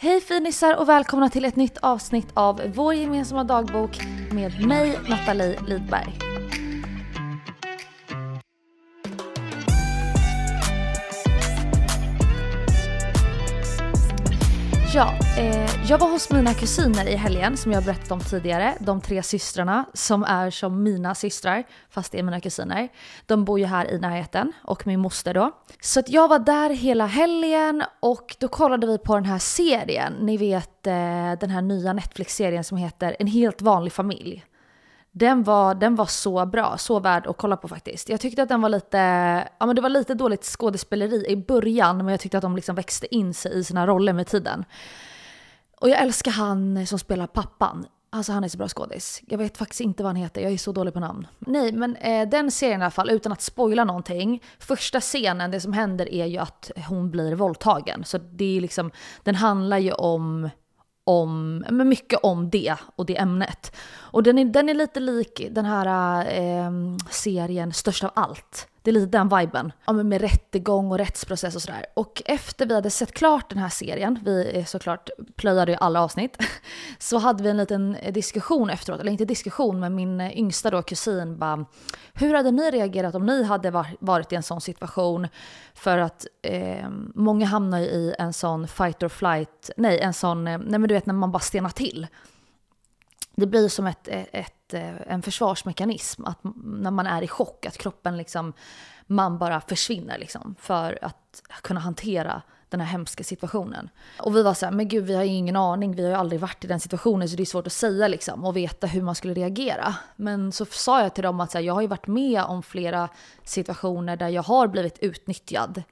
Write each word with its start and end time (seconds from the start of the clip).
Hej 0.00 0.20
finisar 0.20 0.76
och 0.76 0.88
välkomna 0.88 1.28
till 1.28 1.44
ett 1.44 1.56
nytt 1.56 1.78
avsnitt 1.78 2.26
av 2.34 2.62
vår 2.74 2.94
gemensamma 2.94 3.44
dagbok 3.44 3.98
med 4.32 4.66
mig 4.66 4.98
Nathalie 5.08 5.60
Lidberg. 5.68 6.27
Ja, 14.98 15.14
eh, 15.38 15.90
jag 15.90 15.98
var 15.98 16.10
hos 16.10 16.30
mina 16.30 16.54
kusiner 16.54 17.08
i 17.08 17.16
helgen 17.16 17.56
som 17.56 17.72
jag 17.72 17.84
berättat 17.84 18.10
om 18.10 18.20
tidigare. 18.20 18.74
De 18.80 19.00
tre 19.00 19.22
systrarna 19.22 19.84
som 19.94 20.24
är 20.24 20.50
som 20.50 20.82
mina 20.82 21.14
systrar, 21.14 21.64
fast 21.90 22.12
det 22.12 22.18
är 22.18 22.22
mina 22.22 22.40
kusiner. 22.40 22.88
De 23.26 23.44
bor 23.44 23.58
ju 23.58 23.64
här 23.64 23.90
i 23.90 23.98
närheten 23.98 24.52
och 24.64 24.86
min 24.86 25.00
moster 25.00 25.34
då. 25.34 25.50
Så 25.80 26.00
att 26.00 26.08
jag 26.08 26.28
var 26.28 26.38
där 26.38 26.70
hela 26.70 27.06
helgen 27.06 27.82
och 28.00 28.36
då 28.38 28.48
kollade 28.48 28.86
vi 28.86 28.98
på 28.98 29.14
den 29.14 29.24
här 29.24 29.38
serien. 29.38 30.12
Ni 30.20 30.36
vet 30.36 30.86
eh, 30.86 31.32
den 31.40 31.50
här 31.50 31.62
nya 31.62 31.92
Netflix-serien 31.92 32.64
som 32.64 32.78
heter 32.78 33.16
En 33.18 33.26
helt 33.26 33.62
vanlig 33.62 33.92
familj. 33.92 34.44
Den 35.18 35.42
var, 35.42 35.74
den 35.74 35.94
var 35.94 36.06
så 36.06 36.46
bra, 36.46 36.78
så 36.78 37.00
värd 37.00 37.26
att 37.26 37.36
kolla 37.36 37.56
på 37.56 37.68
faktiskt. 37.68 38.08
Jag 38.08 38.20
tyckte 38.20 38.42
att 38.42 38.48
den 38.48 38.60
var 38.60 38.68
lite, 38.68 38.98
ja 39.58 39.66
men 39.66 39.76
det 39.76 39.82
var 39.82 39.88
lite 39.88 40.14
dåligt 40.14 40.44
skådespeleri 40.44 41.26
i 41.28 41.36
början 41.36 41.96
men 41.96 42.08
jag 42.08 42.20
tyckte 42.20 42.38
att 42.38 42.42
de 42.42 42.56
liksom 42.56 42.74
växte 42.74 43.14
in 43.14 43.34
sig 43.34 43.58
i 43.58 43.64
sina 43.64 43.86
roller 43.86 44.12
med 44.12 44.26
tiden. 44.26 44.64
Och 45.80 45.88
jag 45.88 46.02
älskar 46.02 46.30
han 46.30 46.86
som 46.86 46.98
spelar 46.98 47.26
pappan. 47.26 47.86
Alltså 48.10 48.32
han 48.32 48.44
är 48.44 48.48
så 48.48 48.58
bra 48.58 48.68
skådis. 48.68 49.22
Jag 49.26 49.38
vet 49.38 49.56
faktiskt 49.56 49.80
inte 49.80 50.02
vad 50.02 50.08
han 50.08 50.16
heter, 50.16 50.40
jag 50.40 50.52
är 50.52 50.58
så 50.58 50.72
dålig 50.72 50.94
på 50.94 51.00
namn. 51.00 51.26
Nej, 51.38 51.72
men 51.72 51.96
eh, 51.96 52.28
den 52.28 52.50
serien 52.50 52.80
i 52.80 52.84
alla 52.84 52.90
fall, 52.90 53.10
utan 53.10 53.32
att 53.32 53.42
spoila 53.42 53.84
någonting. 53.84 54.42
Första 54.58 55.00
scenen, 55.00 55.50
det 55.50 55.60
som 55.60 55.72
händer 55.72 56.14
är 56.14 56.26
ju 56.26 56.38
att 56.38 56.70
hon 56.88 57.10
blir 57.10 57.34
våldtagen. 57.34 58.04
Så 58.04 58.18
det 58.18 58.56
är 58.56 58.60
liksom, 58.60 58.90
den 59.22 59.34
handlar 59.34 59.78
ju 59.78 59.92
om 59.92 60.50
om, 61.08 61.64
men 61.70 61.88
mycket 61.88 62.18
om 62.22 62.50
det 62.50 62.74
och 62.96 63.06
det 63.06 63.16
ämnet. 63.16 63.76
Och 63.96 64.22
den 64.22 64.38
är, 64.38 64.44
den 64.44 64.68
är 64.68 64.74
lite 64.74 65.00
lik 65.00 65.46
den 65.50 65.64
här 65.64 66.20
eh, 66.38 66.70
serien 67.10 67.72
Störst 67.72 68.04
av 68.04 68.10
allt. 68.14 68.68
Det 68.82 68.90
är 68.90 68.92
lite 68.92 69.18
den 69.18 69.28
viben. 69.28 69.72
Ja, 69.86 69.92
men 69.92 70.08
med 70.08 70.20
rättegång 70.20 70.90
och 70.90 70.98
rättsprocess 70.98 71.56
och 71.56 71.62
sådär. 71.62 71.86
Och 71.94 72.22
efter 72.26 72.66
vi 72.66 72.74
hade 72.74 72.90
sett 72.90 73.12
klart 73.12 73.48
den 73.48 73.58
här 73.58 73.68
serien, 73.68 74.18
vi 74.24 74.64
såklart 74.66 75.10
plöjade 75.36 75.72
ju 75.72 75.78
alla 75.80 76.02
avsnitt, 76.02 76.36
så 76.98 77.18
hade 77.18 77.42
vi 77.42 77.50
en 77.50 77.56
liten 77.56 77.96
diskussion 78.10 78.70
efteråt. 78.70 79.00
Eller 79.00 79.12
inte 79.12 79.24
diskussion, 79.24 79.80
men 79.80 79.94
min 79.94 80.20
yngsta 80.20 80.70
då, 80.70 80.82
kusin 80.82 81.38
bara 81.38 81.64
Hur 82.12 82.34
hade 82.34 82.50
ni 82.50 82.70
reagerat 82.70 83.14
om 83.14 83.26
ni 83.26 83.42
hade 83.44 83.84
varit 84.00 84.32
i 84.32 84.36
en 84.36 84.42
sån 84.42 84.60
situation? 84.60 85.28
För 85.74 85.98
att 85.98 86.26
eh, 86.42 86.88
många 87.14 87.46
hamnar 87.46 87.78
ju 87.78 87.84
i 87.84 88.14
en 88.18 88.32
sån 88.32 88.68
fight 88.68 89.02
or 89.02 89.08
flight, 89.08 89.70
nej 89.76 90.00
en 90.00 90.14
sån, 90.14 90.48
eh, 90.48 90.58
nej 90.58 90.78
men 90.78 90.88
du 90.88 90.94
vet 90.94 91.06
när 91.06 91.14
man 91.14 91.32
bara 91.32 91.40
stenar 91.40 91.70
till 91.70 92.06
det 93.40 93.46
blir 93.46 93.68
som 93.68 93.86
ett, 93.86 94.08
ett, 94.08 94.74
eh, 94.74 94.94
en 95.06 95.22
försvarsmekanism. 95.22 96.24
Att 96.24 96.38
när 96.64 96.90
man 96.90 97.06
är 97.06 97.22
i 97.22 97.28
chock, 97.28 97.66
att 97.66 97.78
kroppen 97.78 98.16
liksom, 98.16 98.52
man 99.06 99.38
bara 99.38 99.60
försvinner 99.60 100.18
liksom. 100.18 100.54
För 100.60 100.98
att 101.02 101.42
kunna 101.62 101.80
hantera 101.80 102.42
den 102.68 102.80
här 102.80 102.86
hemska 102.86 103.24
situationen. 103.24 103.88
Och 104.18 104.36
vi 104.36 104.42
var 104.42 104.54
så 104.54 104.66
här, 104.66 104.72
men 104.72 104.88
gud 104.88 105.04
vi 105.04 105.14
har 105.14 105.24
ju 105.24 105.30
ingen 105.30 105.56
aning, 105.56 105.94
vi 105.94 106.02
har 106.02 106.10
ju 106.10 106.16
aldrig 106.16 106.40
varit 106.40 106.64
i 106.64 106.68
den 106.68 106.80
situationen 106.80 107.28
så 107.28 107.36
det 107.36 107.42
är 107.42 107.44
svårt 107.44 107.66
att 107.66 107.72
säga 107.72 108.08
liksom 108.08 108.44
och 108.44 108.56
veta 108.56 108.86
hur 108.86 109.02
man 109.02 109.14
skulle 109.14 109.34
reagera. 109.34 109.94
Men 110.16 110.52
så 110.52 110.64
sa 110.64 111.02
jag 111.02 111.14
till 111.14 111.24
dem 111.24 111.40
att 111.40 111.50
så 111.50 111.58
här, 111.58 111.64
jag 111.64 111.74
har 111.74 111.80
ju 111.80 111.86
varit 111.86 112.06
med 112.06 112.42
om 112.42 112.62
flera 112.62 113.08
situationer 113.44 114.16
där 114.16 114.28
jag 114.28 114.42
har 114.42 114.68
blivit 114.68 114.98
utnyttjad. 114.98 115.82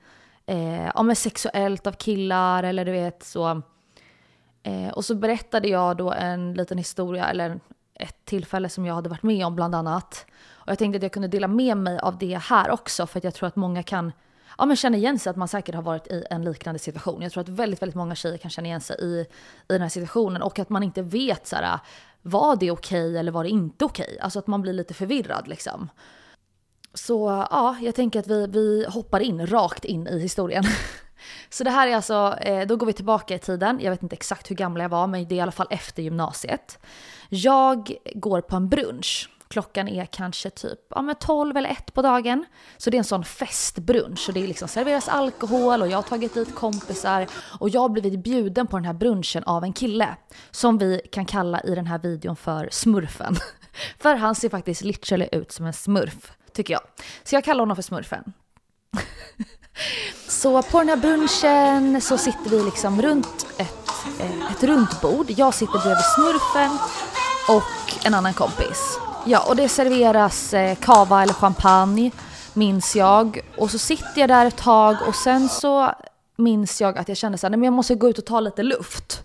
Eh, 0.46 0.86
ja 0.86 1.02
men 1.02 1.16
sexuellt 1.16 1.86
av 1.86 1.92
killar 1.92 2.62
eller 2.62 2.84
du 2.84 2.92
vet 2.92 3.24
så 3.24 3.62
Eh, 4.66 4.88
och 4.88 5.04
så 5.04 5.14
berättade 5.14 5.68
jag 5.68 5.96
då 5.96 6.12
en 6.12 6.54
liten 6.54 6.78
historia, 6.78 7.28
eller 7.28 7.60
ett 7.94 8.24
tillfälle 8.24 8.68
som 8.68 8.86
jag 8.86 8.94
hade 8.94 9.08
varit 9.08 9.22
med 9.22 9.46
om 9.46 9.56
bland 9.56 9.74
annat. 9.74 10.26
Och 10.52 10.68
jag 10.68 10.78
tänkte 10.78 10.96
att 10.96 11.02
jag 11.02 11.12
kunde 11.12 11.28
dela 11.28 11.48
med 11.48 11.76
mig 11.76 11.98
av 11.98 12.18
det 12.18 12.36
här 12.36 12.70
också 12.70 13.06
för 13.06 13.18
att 13.18 13.24
jag 13.24 13.34
tror 13.34 13.46
att 13.46 13.56
många 13.56 13.82
kan 13.82 14.12
ja, 14.58 14.66
men 14.66 14.76
känna 14.76 14.96
igen 14.96 15.18
sig 15.18 15.30
att 15.30 15.36
man 15.36 15.48
säkert 15.48 15.74
har 15.74 15.82
varit 15.82 16.06
i 16.06 16.24
en 16.30 16.44
liknande 16.44 16.78
situation. 16.78 17.22
Jag 17.22 17.32
tror 17.32 17.42
att 17.42 17.48
väldigt, 17.48 17.82
väldigt 17.82 17.96
många 17.96 18.14
tjejer 18.14 18.38
kan 18.38 18.50
känna 18.50 18.68
igen 18.68 18.80
sig 18.80 18.96
i, 19.00 19.20
i 19.20 19.26
den 19.66 19.82
här 19.82 19.88
situationen 19.88 20.42
och 20.42 20.58
att 20.58 20.68
man 20.68 20.82
inte 20.82 21.02
vet 21.02 21.46
så 21.46 21.56
här, 21.56 21.78
var 22.22 22.56
det 22.56 22.70
okej 22.70 23.08
okay 23.08 23.16
eller 23.16 23.32
var 23.32 23.44
det 23.44 23.50
inte 23.50 23.84
okej? 23.84 24.04
Okay? 24.04 24.18
Alltså 24.18 24.38
att 24.38 24.46
man 24.46 24.62
blir 24.62 24.72
lite 24.72 24.94
förvirrad 24.94 25.48
liksom. 25.48 25.88
Så 26.94 27.46
ja, 27.50 27.76
jag 27.80 27.94
tänker 27.94 28.18
att 28.18 28.26
vi, 28.26 28.46
vi 28.46 28.86
hoppar 28.88 29.20
in 29.20 29.46
rakt 29.46 29.84
in 29.84 30.06
i 30.06 30.18
historien. 30.18 30.64
Så 31.50 31.64
det 31.64 31.70
här 31.70 31.88
är 31.88 31.96
alltså, 31.96 32.36
eh, 32.40 32.66
då 32.66 32.76
går 32.76 32.86
vi 32.86 32.92
tillbaka 32.92 33.34
i 33.34 33.38
tiden. 33.38 33.78
Jag 33.82 33.90
vet 33.90 34.02
inte 34.02 34.16
exakt 34.16 34.50
hur 34.50 34.56
gammal 34.56 34.82
jag 34.82 34.88
var, 34.88 35.06
men 35.06 35.28
det 35.28 35.34
är 35.34 35.36
i 35.36 35.40
alla 35.40 35.52
fall 35.52 35.66
efter 35.70 36.02
gymnasiet. 36.02 36.78
Jag 37.28 37.92
går 38.14 38.40
på 38.40 38.56
en 38.56 38.68
brunch. 38.68 39.30
Klockan 39.48 39.88
är 39.88 40.06
kanske 40.06 40.50
typ 40.50 40.78
ja, 40.90 41.02
men 41.02 41.14
12 41.14 41.56
eller 41.56 41.70
1 41.70 41.94
på 41.94 42.02
dagen. 42.02 42.44
Så 42.76 42.90
det 42.90 42.96
är 42.96 42.98
en 42.98 43.04
sån 43.04 43.24
festbrunch. 43.24 44.28
och 44.28 44.34
det 44.34 44.42
är 44.42 44.46
liksom 44.46 44.68
serveras 44.68 45.08
alkohol 45.08 45.82
och 45.82 45.88
jag 45.88 45.98
har 45.98 46.02
tagit 46.02 46.34
dit 46.34 46.54
kompisar. 46.54 47.26
Och 47.60 47.68
jag 47.68 47.80
har 47.80 47.88
blivit 47.88 48.20
bjuden 48.20 48.66
på 48.66 48.76
den 48.76 48.84
här 48.84 48.92
brunchen 48.92 49.44
av 49.44 49.64
en 49.64 49.72
kille. 49.72 50.16
Som 50.50 50.78
vi 50.78 51.00
kan 51.12 51.26
kalla 51.26 51.60
i 51.60 51.74
den 51.74 51.86
här 51.86 51.98
videon 51.98 52.36
för 52.36 52.68
smurfen. 52.72 53.36
för 53.98 54.14
han 54.14 54.34
ser 54.34 54.48
faktiskt 54.48 54.82
literally 54.82 55.28
ut 55.32 55.52
som 55.52 55.66
en 55.66 55.72
smurf, 55.72 56.32
tycker 56.52 56.74
jag. 56.74 56.82
Så 57.24 57.34
jag 57.34 57.44
kallar 57.44 57.60
honom 57.60 57.76
för 57.76 57.82
smurfen. 57.82 58.32
Så 60.28 60.62
på 60.62 60.78
den 60.78 60.88
här 60.88 60.96
brunchen 60.96 62.00
så 62.00 62.18
sitter 62.18 62.50
vi 62.50 62.62
liksom 62.62 63.02
runt 63.02 63.46
ett, 63.58 63.90
eh, 64.20 64.52
ett 64.52 64.62
runt 64.62 65.00
bord. 65.00 65.26
Jag 65.28 65.54
sitter 65.54 65.78
bredvid 65.78 66.04
smurfen 66.14 66.78
och 67.48 68.06
en 68.06 68.14
annan 68.14 68.34
kompis. 68.34 68.98
Ja, 69.26 69.44
och 69.48 69.56
det 69.56 69.68
serveras 69.68 70.54
eh, 70.54 70.76
kava 70.76 71.22
eller 71.22 71.34
champagne, 71.34 72.10
minns 72.54 72.96
jag. 72.96 73.40
Och 73.56 73.70
så 73.70 73.78
sitter 73.78 74.20
jag 74.20 74.28
där 74.28 74.46
ett 74.46 74.56
tag 74.56 74.96
och 75.08 75.14
sen 75.14 75.48
så 75.48 75.92
minns 76.36 76.80
jag 76.80 76.98
att 76.98 77.08
jag 77.08 77.16
kände 77.16 77.38
så 77.38 77.46
här, 77.46 77.50
nej 77.50 77.58
men 77.58 77.64
jag 77.64 77.72
måste 77.72 77.94
gå 77.94 78.08
ut 78.08 78.18
och 78.18 78.26
ta 78.26 78.40
lite 78.40 78.62
luft. 78.62 79.22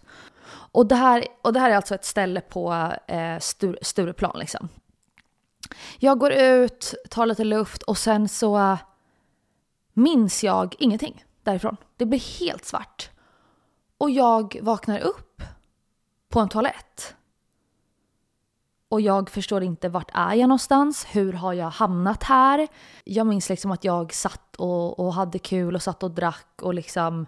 Och 0.71 0.85
det 0.85 0.95
här, 0.95 1.25
och 1.41 1.53
det 1.53 1.59
här 1.59 1.69
är 1.69 1.75
alltså 1.75 1.95
ett 1.95 2.05
ställe 2.05 2.41
på 2.41 2.93
eh, 3.07 3.39
Stur, 3.39 3.79
Stureplan 3.81 4.39
liksom. 4.39 4.69
Jag 5.99 6.19
går 6.19 6.31
ut, 6.31 6.93
tar 7.09 7.25
lite 7.25 7.43
luft 7.43 7.83
och 7.83 7.97
sen 7.97 8.29
så 8.29 8.77
minns 9.93 10.43
jag 10.43 10.75
ingenting 10.79 11.25
därifrån. 11.43 11.77
Det 11.97 12.05
blir 12.05 12.39
helt 12.39 12.65
svart. 12.65 13.09
Och 13.97 14.09
jag 14.09 14.59
vaknar 14.61 14.99
upp 14.99 15.41
på 16.29 16.39
en 16.39 16.49
toalett. 16.49 17.15
Och 18.89 19.01
jag 19.01 19.29
förstår 19.29 19.63
inte 19.63 19.89
vart 19.89 20.11
är 20.13 20.33
jag 20.33 20.47
någonstans? 20.49 21.05
Hur 21.11 21.33
har 21.33 21.53
jag 21.53 21.69
hamnat 21.69 22.23
här? 22.23 22.67
Jag 23.03 23.27
minns 23.27 23.49
liksom 23.49 23.71
att 23.71 23.83
jag 23.83 24.13
satt 24.13 24.55
och, 24.55 24.99
och 24.99 25.13
hade 25.13 25.39
kul 25.39 25.75
och 25.75 25.81
satt 25.81 26.03
och 26.03 26.11
drack 26.11 26.61
och 26.61 26.73
liksom 26.73 27.25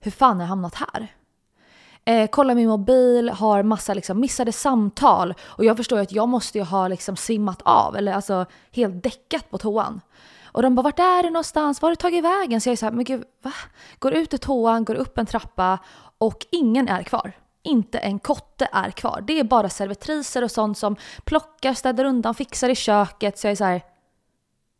hur 0.00 0.10
fan 0.10 0.36
har 0.36 0.42
jag 0.42 0.48
hamnat 0.48 0.74
här? 0.74 1.14
Eh, 2.04 2.30
kollar 2.30 2.54
min 2.54 2.68
mobil, 2.68 3.28
har 3.28 3.62
massa 3.62 3.94
liksom 3.94 4.20
missade 4.20 4.52
samtal 4.52 5.34
och 5.40 5.64
jag 5.64 5.76
förstår 5.76 5.98
att 5.98 6.12
jag 6.12 6.28
måste 6.28 6.58
ju 6.58 6.64
ha 6.64 6.88
liksom 6.88 7.16
svimmat 7.16 7.62
av 7.62 7.96
eller 7.96 8.12
alltså 8.12 8.46
helt 8.70 9.02
däckat 9.02 9.50
på 9.50 9.58
toan. 9.58 10.00
Och 10.52 10.62
de 10.62 10.74
bara, 10.74 10.82
vart 10.82 10.98
är 10.98 11.22
du 11.22 11.30
någonstans? 11.30 11.82
Var 11.82 11.88
har 11.88 11.92
du 11.92 11.96
tagit 11.96 12.24
vägen? 12.24 12.60
Så 12.60 12.68
jag 12.68 12.72
är 12.72 12.76
så 12.76 12.86
här, 12.86 12.92
men 12.92 13.04
gud, 13.04 13.24
va? 13.42 13.52
Går 13.98 14.14
ut 14.14 14.34
ur 14.34 14.38
toan, 14.38 14.84
går 14.84 14.94
upp 14.94 15.18
en 15.18 15.26
trappa 15.26 15.78
och 16.18 16.46
ingen 16.50 16.88
är 16.88 17.02
kvar. 17.02 17.32
Inte 17.62 17.98
en 17.98 18.18
kotte 18.18 18.68
är 18.72 18.90
kvar. 18.90 19.24
Det 19.26 19.38
är 19.38 19.44
bara 19.44 19.68
servitriser 19.68 20.44
och 20.44 20.50
sånt 20.50 20.78
som 20.78 20.96
plockar, 21.24 21.74
städar 21.74 22.04
undan, 22.04 22.34
fixar 22.34 22.68
i 22.68 22.74
köket. 22.74 23.38
Så 23.38 23.46
jag 23.46 23.52
är 23.52 23.56
så 23.56 23.64
här, 23.64 23.82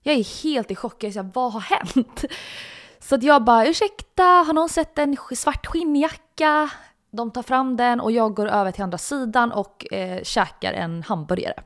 jag 0.03 0.14
är 0.14 0.42
helt 0.42 0.70
i 0.70 0.75
chock. 0.75 1.03
Jag 1.03 1.08
är 1.08 1.12
så 1.12 1.22
här, 1.22 1.31
vad 1.34 1.53
har 1.53 1.60
hänt? 1.60 2.25
Så 2.98 3.14
att 3.14 3.22
jag 3.22 3.44
bara, 3.44 3.66
ursäkta, 3.66 4.22
har 4.22 4.52
någon 4.52 4.69
sett 4.69 4.98
en 4.98 5.16
svart 5.37 5.66
skinnjacka? 5.66 6.70
De 7.10 7.31
tar 7.31 7.42
fram 7.42 7.76
den 7.76 8.00
och 8.00 8.12
jag 8.12 8.34
går 8.34 8.46
över 8.46 8.73
till 8.73 8.82
andra 8.82 8.99
sidan 8.99 9.52
och 9.52 9.93
eh, 9.93 10.23
käkar 10.23 10.73
en 10.73 11.02
hamburgare 11.02 11.62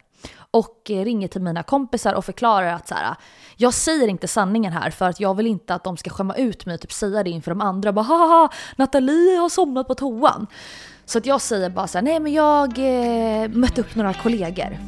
och 0.55 0.81
ringer 0.87 1.29
till 1.29 1.43
mina 1.43 1.63
kompisar 1.63 2.15
och 2.15 2.25
förklarar 2.25 2.73
att 2.73 2.89
så 2.89 2.95
här, 2.95 3.15
jag 3.57 3.75
säger 3.75 4.09
inte 4.09 4.29
sanningen 4.29 4.73
här 4.73 4.91
för 4.91 5.09
att 5.09 5.21
jag 5.21 5.35
vill 5.37 5.47
inte 5.47 5.75
att 5.75 5.85
de 5.85 5.97
ska 5.97 6.11
skämma 6.11 6.35
ut 6.37 6.67
mig 6.67 6.75
och 6.75 6.81
typ 6.81 6.93
säga 6.93 7.23
det 7.23 7.31
inför 7.31 7.51
de 7.51 7.61
andra. 7.61 7.93
Bara 7.93 8.03
haha, 8.03 8.49
Nathalie 8.77 9.37
har 9.37 9.49
somnat 9.49 9.89
på 9.89 9.95
toan. 9.95 10.47
Så 11.05 11.19
att 11.19 11.27
jag 11.27 11.41
säger 11.41 11.71
bara 11.71 11.87
så 11.87 11.99
här, 11.99 12.03
nej 12.03 12.21
men 12.21 12.33
jag 12.33 12.79
eh, 12.79 13.49
mötte 13.49 13.81
upp 13.81 13.95
några 13.95 14.15
kollegor. 14.15 14.79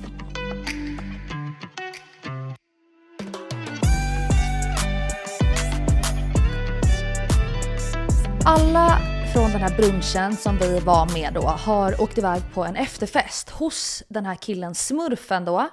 Alla 8.45 9.16
från 9.37 9.51
den 9.51 9.61
här 9.61 9.77
brunchen 9.77 10.37
som 10.37 10.59
vi 10.59 10.81
var 10.81 11.13
med 11.13 11.33
då 11.35 11.41
har 11.41 12.03
åkt 12.03 12.19
iväg 12.19 12.43
på 12.55 12.65
en 12.65 12.77
efterfest 12.77 13.51
hos 13.51 14.03
den 14.09 14.27
här 14.27 14.35
killen 14.35 14.75
smurfen 14.75 15.45
då. 15.45 15.69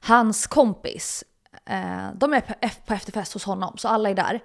Hans 0.00 0.46
kompis. 0.46 1.24
Eh, 1.66 2.08
de 2.14 2.34
är 2.34 2.40
på 2.40 2.94
efterfest 2.94 3.32
hos 3.32 3.44
honom, 3.44 3.74
så 3.78 3.88
alla 3.88 4.10
är 4.10 4.14
där. 4.14 4.40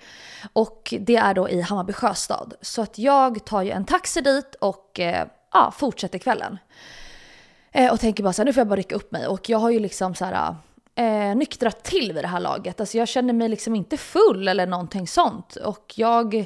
Och 0.54 0.94
det 1.00 1.16
är 1.16 1.34
då 1.34 1.50
i 1.50 1.62
Hammarby 1.62 1.94
sjöstad. 1.94 2.54
Så 2.62 2.82
att 2.82 2.98
jag 2.98 3.46
tar 3.46 3.62
ju 3.62 3.72
en 3.72 3.86
taxi 3.86 4.22
dit 4.22 4.56
och 4.56 5.00
eh, 5.00 5.28
ja, 5.54 5.74
fortsätter 5.78 6.20
kvällen. 6.20 6.58
Eh, 7.72 7.94
och 7.94 8.00
tänker 8.00 8.24
bara 8.24 8.34
så 8.34 8.42
här, 8.42 8.46
nu 8.46 8.54
får 8.54 8.62
jag 8.62 8.68
bara 8.68 8.80
rycka 8.80 8.96
upp 8.96 9.12
mig. 9.12 9.28
Och 9.28 9.50
jag 9.50 9.58
har 9.58 9.70
ju 9.70 9.80
liksom 9.80 10.16
så 10.16 10.26
här 10.26 10.56
eh, 10.96 11.36
nyktrat 11.36 11.84
till 11.84 12.14
vid 12.14 12.24
det 12.24 12.28
här 12.28 12.40
laget. 12.40 12.80
Alltså 12.80 12.98
jag 12.98 13.08
känner 13.08 13.34
mig 13.34 13.50
liksom 13.50 13.76
inte 13.76 13.98
full 13.98 14.48
eller 14.48 14.66
någonting 14.66 15.08
sånt. 15.08 15.56
Och 15.56 15.94
jag 15.96 16.46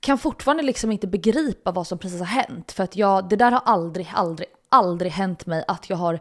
kan 0.00 0.18
fortfarande 0.18 0.62
liksom 0.62 0.92
inte 0.92 1.06
begripa 1.06 1.72
vad 1.72 1.86
som 1.86 1.98
precis 1.98 2.18
har 2.18 2.26
hänt. 2.26 2.72
För 2.72 2.84
att 2.84 2.96
jag, 2.96 3.28
det 3.28 3.36
där 3.36 3.52
har 3.52 3.62
aldrig, 3.64 4.10
aldrig, 4.14 4.48
aldrig 4.68 5.12
hänt 5.12 5.46
mig 5.46 5.64
att 5.68 5.90
jag 5.90 5.96
har 5.96 6.20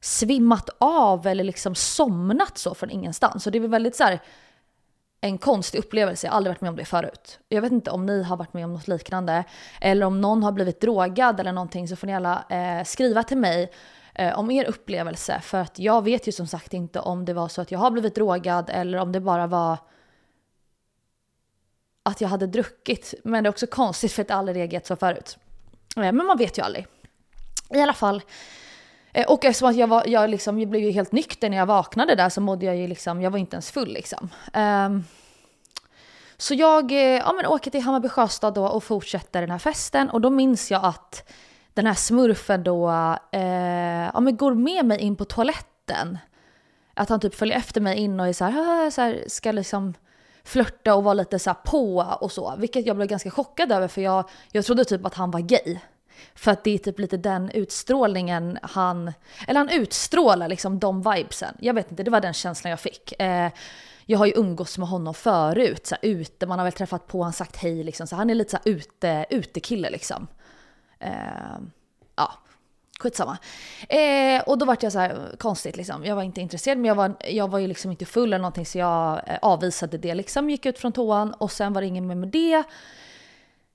svimmat 0.00 0.70
av 0.78 1.26
eller 1.26 1.44
liksom 1.44 1.74
somnat 1.74 2.58
så 2.58 2.74
från 2.74 2.90
ingenstans. 2.90 3.44
Så 3.44 3.50
det 3.50 3.58
är 3.58 3.60
väl 3.60 3.70
väldigt 3.70 3.96
så 3.96 4.04
här, 4.04 4.20
en 5.20 5.38
konstig 5.38 5.78
upplevelse, 5.78 6.26
jag 6.26 6.32
har 6.32 6.36
aldrig 6.36 6.50
varit 6.50 6.60
med 6.60 6.68
om 6.68 6.76
det 6.76 6.84
förut. 6.84 7.38
Jag 7.48 7.62
vet 7.62 7.72
inte 7.72 7.90
om 7.90 8.06
ni 8.06 8.22
har 8.22 8.36
varit 8.36 8.54
med 8.54 8.64
om 8.64 8.72
något 8.72 8.88
liknande 8.88 9.44
eller 9.80 10.06
om 10.06 10.20
någon 10.20 10.42
har 10.42 10.52
blivit 10.52 10.80
drogad 10.80 11.40
eller 11.40 11.52
någonting 11.52 11.88
så 11.88 11.96
får 11.96 12.06
ni 12.06 12.14
alla 12.14 12.44
eh, 12.48 12.84
skriva 12.84 13.22
till 13.22 13.38
mig 13.38 13.72
eh, 14.14 14.38
om 14.38 14.50
er 14.50 14.64
upplevelse. 14.64 15.40
För 15.42 15.58
att 15.58 15.78
jag 15.78 16.04
vet 16.04 16.28
ju 16.28 16.32
som 16.32 16.46
sagt 16.46 16.74
inte 16.74 17.00
om 17.00 17.24
det 17.24 17.32
var 17.32 17.48
så 17.48 17.62
att 17.62 17.70
jag 17.70 17.78
har 17.78 17.90
blivit 17.90 18.14
drogad 18.14 18.70
eller 18.72 18.98
om 18.98 19.12
det 19.12 19.20
bara 19.20 19.46
var 19.46 19.78
att 22.02 22.20
jag 22.20 22.28
hade 22.28 22.46
druckit. 22.46 23.14
Men 23.24 23.44
det 23.44 23.48
är 23.48 23.50
också 23.50 23.66
konstigt 23.66 24.12
för 24.12 24.22
att 24.22 24.28
jag 24.28 24.38
aldrig 24.38 24.56
reagerat 24.56 24.86
så 24.86 24.96
förut. 24.96 25.38
Eh, 25.96 26.02
men 26.12 26.26
man 26.26 26.38
vet 26.38 26.58
ju 26.58 26.62
aldrig. 26.62 26.86
I 27.70 27.80
alla 27.80 27.92
fall. 27.92 28.22
Eh, 29.12 29.26
och 29.26 29.44
eftersom 29.44 29.68
att 29.68 29.76
jag, 29.76 29.86
var, 29.86 30.04
jag, 30.06 30.30
liksom, 30.30 30.58
jag 30.58 30.68
blev 30.68 30.82
ju 30.82 30.90
helt 30.90 31.12
nykter 31.12 31.50
när 31.50 31.56
jag 31.56 31.66
vaknade 31.66 32.14
där 32.14 32.28
så 32.28 32.40
mådde 32.40 32.66
jag 32.66 32.76
ju 32.76 32.86
liksom, 32.86 33.22
jag 33.22 33.30
var 33.30 33.38
inte 33.38 33.54
ens 33.54 33.70
full 33.70 33.92
liksom. 33.92 34.28
Um, 34.54 35.04
så 36.36 36.54
jag 36.54 36.92
eh, 36.92 36.98
ja, 36.98 37.32
men 37.32 37.46
åker 37.46 37.70
till 37.70 37.80
Hammarby 37.80 38.08
Sjöstad 38.08 38.54
då 38.54 38.66
och 38.66 38.84
fortsätter 38.84 39.40
den 39.40 39.50
här 39.50 39.58
festen 39.58 40.10
och 40.10 40.20
då 40.20 40.30
minns 40.30 40.70
jag 40.70 40.84
att 40.84 41.32
den 41.74 41.86
här 41.86 41.94
smurfen 41.94 42.64
då 42.64 42.90
eh, 43.32 44.10
ja, 44.14 44.20
men 44.20 44.36
går 44.36 44.54
med 44.54 44.84
mig 44.84 44.98
in 44.98 45.16
på 45.16 45.24
toaletten. 45.24 46.18
Att 46.94 47.08
han 47.08 47.20
typ 47.20 47.34
följer 47.34 47.56
efter 47.56 47.80
mig 47.80 47.98
in 47.98 48.20
och 48.20 48.28
är 48.28 48.32
så 48.32 48.44
här, 48.44 48.90
så 48.90 49.00
här 49.00 49.24
ska 49.28 49.52
liksom 49.52 49.94
flörta 50.50 50.94
och 50.94 51.04
vara 51.04 51.14
lite 51.14 51.38
så 51.38 51.54
på 51.54 52.16
och 52.20 52.32
så. 52.32 52.54
Vilket 52.58 52.86
jag 52.86 52.96
blev 52.96 53.08
ganska 53.08 53.30
chockad 53.30 53.72
över 53.72 53.88
för 53.88 54.00
jag, 54.00 54.28
jag 54.52 54.64
trodde 54.64 54.84
typ 54.84 55.06
att 55.06 55.14
han 55.14 55.30
var 55.30 55.40
gay. 55.40 55.78
För 56.34 56.50
att 56.50 56.64
det 56.64 56.70
är 56.70 56.78
typ 56.78 56.98
lite 56.98 57.16
den 57.16 57.50
utstrålningen 57.50 58.58
han, 58.62 59.12
eller 59.48 59.60
han 59.60 59.68
utstrålar 59.68 60.48
liksom 60.48 60.78
de 60.78 61.02
vibesen. 61.02 61.54
Jag 61.60 61.74
vet 61.74 61.90
inte, 61.90 62.02
det 62.02 62.10
var 62.10 62.20
den 62.20 62.32
känslan 62.32 62.70
jag 62.70 62.80
fick. 62.80 63.20
Eh, 63.20 63.50
jag 64.06 64.18
har 64.18 64.26
ju 64.26 64.32
umgåtts 64.36 64.78
med 64.78 64.88
honom 64.88 65.14
förut, 65.14 65.86
så 65.86 65.94
här, 65.94 66.08
ute, 66.08 66.46
man 66.46 66.58
har 66.58 66.66
väl 66.66 66.72
träffat 66.72 67.06
på 67.06 67.18
honom, 67.18 67.32
sagt 67.32 67.56
hej 67.56 67.84
liksom. 67.84 68.06
Så 68.06 68.16
han 68.16 68.30
är 68.30 68.34
lite 68.34 68.50
så 68.50 68.56
här 68.56 68.72
ute, 68.72 69.26
utekille 69.30 69.90
liksom. 69.90 70.26
Eh, 70.98 71.58
skitsamma. 73.00 73.38
Eh, 73.88 74.42
och 74.42 74.58
då 74.58 74.66
vart 74.66 74.82
jag 74.82 74.92
så 74.92 74.98
här 74.98 75.36
konstigt 75.38 75.76
liksom. 75.76 76.04
Jag 76.04 76.16
var 76.16 76.22
inte 76.22 76.40
intresserad 76.40 76.78
men 76.78 76.84
jag 76.84 76.94
var, 76.94 77.16
jag 77.28 77.50
var 77.50 77.58
ju 77.58 77.66
liksom 77.66 77.90
inte 77.90 78.04
full 78.04 78.28
eller 78.28 78.38
någonting 78.38 78.66
så 78.66 78.78
jag 78.78 79.20
eh, 79.26 79.38
avvisade 79.42 79.98
det 79.98 80.14
liksom. 80.14 80.50
Gick 80.50 80.66
ut 80.66 80.78
från 80.78 80.92
toan 80.92 81.34
och 81.34 81.52
sen 81.52 81.72
var 81.72 81.80
det 81.80 81.86
ingen 81.86 82.06
mer 82.06 82.14
med 82.14 82.28
det. 82.28 82.62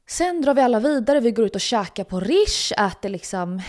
Sen 0.08 0.42
drar 0.42 0.54
vi 0.54 0.62
alla 0.62 0.80
vidare, 0.80 1.20
vi 1.20 1.32
går 1.32 1.46
ut 1.46 1.56
och 1.56 1.62
käkar 1.62 2.04
på 2.04 2.20
Rish, 2.20 2.72
äter 2.78 3.10
liksom 3.10 3.62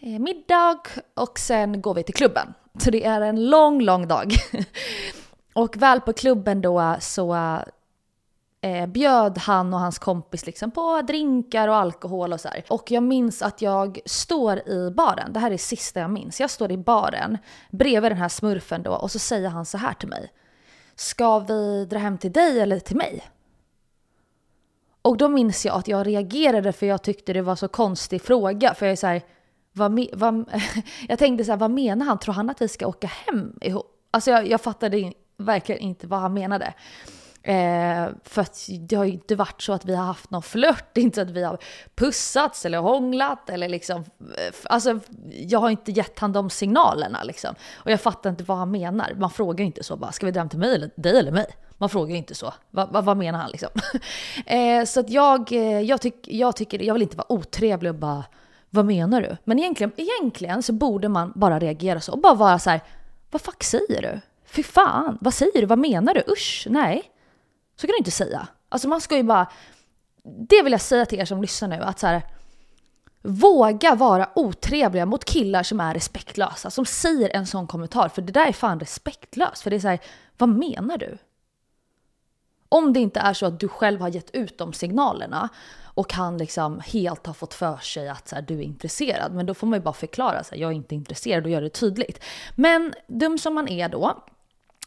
eh, 0.00 0.18
middag 0.18 0.80
och 1.14 1.38
sen 1.38 1.82
går 1.82 1.94
vi 1.94 2.02
till 2.02 2.14
klubben. 2.14 2.54
Så 2.78 2.90
det 2.90 3.04
är 3.04 3.20
en 3.20 3.50
lång, 3.50 3.80
lång 3.82 4.08
dag. 4.08 4.34
och 5.52 5.76
väl 5.76 6.00
på 6.00 6.12
klubben 6.12 6.60
då 6.60 6.96
så 7.00 7.58
eh, 8.62 8.86
bjöd 8.86 9.38
han 9.38 9.74
och 9.74 9.80
hans 9.80 9.98
kompis 9.98 10.46
liksom 10.46 10.70
på 10.70 11.02
drinkar 11.02 11.68
och 11.68 11.76
alkohol 11.76 12.32
och 12.32 12.40
så 12.40 12.48
här. 12.48 12.64
Och 12.68 12.90
jag 12.90 13.02
minns 13.02 13.42
att 13.42 13.62
jag 13.62 14.00
står 14.04 14.68
i 14.68 14.90
baren, 14.90 15.32
det 15.32 15.40
här 15.40 15.46
är 15.46 15.50
det 15.50 15.58
sista 15.58 16.00
jag 16.00 16.10
minns. 16.10 16.40
Jag 16.40 16.50
står 16.50 16.72
i 16.72 16.76
baren 16.76 17.38
bredvid 17.70 18.10
den 18.10 18.18
här 18.18 18.28
smurfen 18.28 18.82
då 18.82 18.92
och 18.92 19.10
så 19.10 19.18
säger 19.18 19.48
han 19.48 19.66
så 19.66 19.78
här 19.78 19.94
till 19.94 20.08
mig. 20.08 20.32
Ska 20.94 21.38
vi 21.38 21.84
dra 21.84 21.98
hem 21.98 22.18
till 22.18 22.32
dig 22.32 22.60
eller 22.60 22.78
till 22.78 22.96
mig? 22.96 23.28
Och 25.02 25.16
då 25.16 25.28
minns 25.28 25.66
jag 25.66 25.76
att 25.76 25.88
jag 25.88 26.06
reagerade 26.06 26.72
för 26.72 26.86
jag 26.86 27.02
tyckte 27.02 27.32
det 27.32 27.42
var 27.42 27.56
så 27.56 27.68
konstig 27.68 28.22
fråga. 28.22 28.74
För 28.74 28.86
jag 28.86 28.92
är 28.92 28.96
så 28.96 29.06
här, 29.06 29.22
vad, 29.72 30.06
vad, 30.12 30.44
jag 31.08 31.18
tänkte 31.18 31.44
så 31.44 31.52
här, 31.52 31.58
vad 31.58 31.70
menar 31.70 32.06
han? 32.06 32.18
Tror 32.18 32.34
han 32.34 32.50
att 32.50 32.62
vi 32.62 32.68
ska 32.68 32.86
åka 32.86 33.06
hem 33.06 33.58
ihop? 33.60 33.86
Alltså 34.10 34.30
jag, 34.30 34.46
jag 34.48 34.60
fattade 34.60 35.12
verkligen 35.36 35.80
inte 35.80 36.06
vad 36.06 36.20
han 36.20 36.34
menade. 36.34 36.74
Eh, 37.44 38.08
för 38.24 38.42
att 38.42 38.68
det 38.80 38.96
har 38.96 39.04
ju 39.04 39.12
inte 39.12 39.36
varit 39.36 39.62
så 39.62 39.72
att 39.72 39.84
vi 39.84 39.94
har 39.94 40.04
haft 40.04 40.30
någon 40.30 40.42
flört, 40.42 40.96
inte 40.96 41.14
så 41.14 41.20
att 41.22 41.30
vi 41.30 41.42
har 41.42 41.58
pussats 41.94 42.66
eller 42.66 42.78
hånglat 42.78 43.50
eller 43.50 43.68
liksom, 43.68 44.04
eh, 44.20 44.54
alltså 44.64 45.00
jag 45.30 45.58
har 45.58 45.70
inte 45.70 45.92
gett 45.92 46.18
han 46.18 46.32
de 46.32 46.50
signalerna 46.50 47.22
liksom. 47.22 47.54
Och 47.74 47.90
jag 47.90 48.00
fattar 48.00 48.30
inte 48.30 48.44
vad 48.44 48.56
han 48.56 48.70
menar. 48.70 49.14
Man 49.16 49.30
frågar 49.30 49.64
inte 49.64 49.84
så 49.84 49.96
bara, 49.96 50.12
ska 50.12 50.26
vi 50.26 50.32
dra 50.32 50.40
hem 50.40 50.48
till 50.48 50.58
mig 50.58 50.74
eller 50.74 50.90
dig 50.96 51.18
eller 51.18 51.32
mig? 51.32 51.46
Man 51.78 51.88
frågar 51.88 52.10
ju 52.10 52.16
inte 52.16 52.34
så. 52.34 52.54
Va, 52.70 52.86
va, 52.86 53.00
vad 53.00 53.16
menar 53.16 53.38
han 53.38 53.50
liksom? 53.50 53.70
eh, 54.46 54.84
så 54.84 55.00
att 55.00 55.10
jag, 55.10 55.52
eh, 55.52 55.80
jag, 55.80 56.00
tyck, 56.00 56.28
jag 56.28 56.56
tycker, 56.56 56.82
jag 56.82 56.94
vill 56.94 57.02
inte 57.02 57.16
vara 57.16 57.32
otrevlig 57.32 57.92
och 57.92 57.98
bara, 57.98 58.24
vad 58.70 58.84
menar 58.84 59.20
du? 59.20 59.36
Men 59.44 59.58
egentligen, 59.58 59.92
egentligen 59.96 60.62
så 60.62 60.72
borde 60.72 61.08
man 61.08 61.32
bara 61.34 61.58
reagera 61.58 62.00
så 62.00 62.12
och 62.12 62.18
bara 62.18 62.34
vara 62.34 62.58
så 62.58 62.70
här, 62.70 62.80
vad 63.30 63.42
fuck 63.42 63.62
säger 63.62 64.02
du? 64.02 64.20
Fy 64.44 64.62
fan, 64.62 65.18
vad 65.20 65.34
säger 65.34 65.60
du? 65.60 65.66
Vad 65.66 65.78
menar 65.78 66.14
du? 66.14 66.32
Usch, 66.32 66.66
nej. 66.70 67.11
Så 67.82 67.86
kan 67.86 67.92
du 67.92 67.98
inte 67.98 68.10
säga. 68.10 68.48
Alltså 68.68 68.88
man 68.88 69.00
ska 69.00 69.16
ju 69.16 69.22
bara, 69.22 69.46
det 70.48 70.62
vill 70.62 70.72
jag 70.72 70.80
säga 70.80 71.06
till 71.06 71.20
er 71.20 71.24
som 71.24 71.42
lyssnar 71.42 71.68
nu, 71.68 71.76
att 71.82 71.98
så 71.98 72.06
här, 72.06 72.22
Våga 73.22 73.94
vara 73.94 74.28
otrevliga 74.34 75.06
mot 75.06 75.24
killar 75.24 75.62
som 75.62 75.80
är 75.80 75.94
respektlösa, 75.94 76.70
som 76.70 76.84
säger 76.86 77.36
en 77.36 77.46
sån 77.46 77.66
kommentar. 77.66 78.08
För 78.08 78.22
det 78.22 78.32
där 78.32 78.46
är 78.46 78.52
fan 78.52 78.80
respektlöst. 78.80 79.62
För 79.62 79.70
det 79.70 79.76
är 79.76 79.80
så 79.80 79.88
här, 79.88 80.00
vad 80.38 80.48
menar 80.48 80.98
du? 80.98 81.18
Om 82.68 82.92
det 82.92 83.00
inte 83.00 83.20
är 83.20 83.32
så 83.32 83.46
att 83.46 83.60
du 83.60 83.68
själv 83.68 84.00
har 84.00 84.08
gett 84.08 84.30
ut 84.34 84.58
de 84.58 84.72
signalerna 84.72 85.48
och 85.82 86.12
han 86.12 86.38
liksom 86.38 86.80
helt 86.86 87.26
har 87.26 87.34
fått 87.34 87.54
för 87.54 87.76
sig 87.76 88.08
att 88.08 88.28
så 88.28 88.34
här, 88.34 88.42
du 88.42 88.58
är 88.58 88.62
intresserad. 88.62 89.32
Men 89.32 89.46
då 89.46 89.54
får 89.54 89.66
man 89.66 89.78
ju 89.78 89.82
bara 89.82 89.94
förklara 89.94 90.38
att 90.38 90.52
jag 90.56 90.70
är 90.70 90.76
inte 90.76 90.94
intresserad 90.94 91.44
och 91.44 91.50
göra 91.50 91.64
det 91.64 91.70
tydligt. 91.70 92.24
Men 92.56 92.94
dum 93.06 93.38
som 93.38 93.54
man 93.54 93.68
är 93.68 93.88
då, 93.88 94.24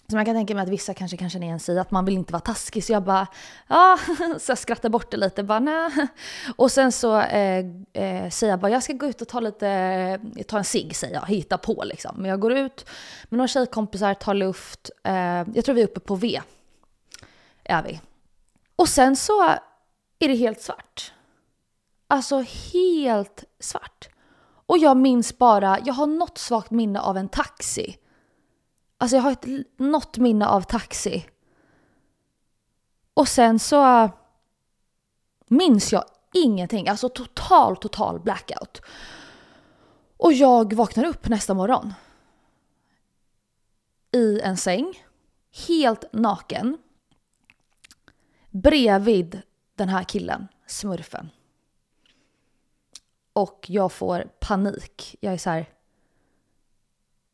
så 0.10 0.16
man 0.16 0.26
kan 0.26 0.36
tänka 0.36 0.56
mig 0.56 0.64
att 0.64 0.70
vissa 0.70 0.94
kanske 0.94 1.18
kan 1.18 1.30
känna 1.30 1.46
igen 1.46 1.60
sig 1.60 1.80
att 1.80 1.92
man 1.92 2.06
vill 2.06 2.14
inte 2.14 2.34
vara 2.34 2.42
taskig. 2.42 2.84
Så 2.84 2.94
jag 2.94 3.04
bara, 3.04 3.28
ja, 3.68 4.00
så 4.40 4.52
jag 4.52 4.58
skrattar 4.58 4.90
bort 4.90 5.12
det 5.12 5.18
lite. 5.18 5.44
Bara, 5.44 5.60
nej. 5.60 5.92
Och 6.56 6.72
sen 6.72 6.92
så 6.92 7.20
eh, 7.20 7.66
eh, 7.94 8.30
säger 8.30 8.54
jag 8.54 8.60
bara, 8.60 8.72
jag 8.72 8.84
ska 8.84 8.94
gå 8.94 9.06
ut 9.06 9.22
och 9.22 9.28
ta 9.28 9.40
lite, 9.40 10.20
ta 10.48 10.58
en 10.58 10.64
cigg 10.64 10.96
säger 10.96 11.14
jag, 11.14 11.26
hitta 11.28 11.58
på 11.58 11.84
liksom. 11.86 12.16
Men 12.18 12.30
jag 12.30 12.40
går 12.40 12.54
ut 12.54 12.90
med 13.24 13.38
några 13.38 13.48
tjejkompisar, 13.48 14.14
tar 14.14 14.34
luft. 14.34 14.90
Eh, 15.04 15.14
jag 15.54 15.66
tror 15.66 15.76
vi 15.76 15.82
är 15.82 15.88
uppe 15.88 16.00
på 16.00 16.16
V 16.16 16.42
är 17.64 17.84
vi. 17.84 18.02
Och 18.76 18.90
sen 18.90 19.16
så 19.16 19.42
är 20.20 20.28
det 20.28 20.36
helt 20.36 20.62
svart. 20.62 21.14
Alltså 22.08 22.44
helt 22.74 23.44
svart. 23.60 24.10
Och 24.66 24.78
jag 24.78 24.98
minns 24.98 25.38
bara, 25.38 25.80
jag 25.86 25.94
har 25.94 26.08
något 26.08 26.38
svagt 26.38 26.72
minne 26.72 27.00
av 27.00 27.18
en 27.18 27.30
taxi. 27.30 27.98
Alltså 28.98 29.16
jag 29.16 29.24
har 29.24 29.32
ett, 29.32 29.46
något 29.78 30.18
minne 30.18 30.48
av 30.48 30.62
taxi. 30.62 31.26
Och 33.14 33.28
sen 33.28 33.60
så 33.60 34.04
äh, 34.04 34.12
minns 35.48 35.94
jag 35.94 36.06
ingenting. 36.34 36.90
Alltså 36.90 37.10
total, 37.10 37.78
total 37.78 38.20
blackout. 38.20 38.82
Och 40.18 40.34
jag 40.34 40.74
vaknar 40.74 41.06
upp 41.06 41.30
nästa 41.30 41.54
morgon. 41.54 41.94
I 44.12 44.40
en 44.40 44.58
säng. 44.58 45.04
Helt 45.68 46.14
naken 46.14 46.78
bredvid 48.52 49.42
den 49.76 49.90
här 49.90 50.04
killen, 50.04 50.48
smurfen. 50.68 51.30
Och 53.34 53.66
jag 53.68 53.92
får 53.92 54.30
panik. 54.40 55.16
Jag 55.20 55.34
är 55.34 55.38
så 55.38 55.50
här, 55.50 55.70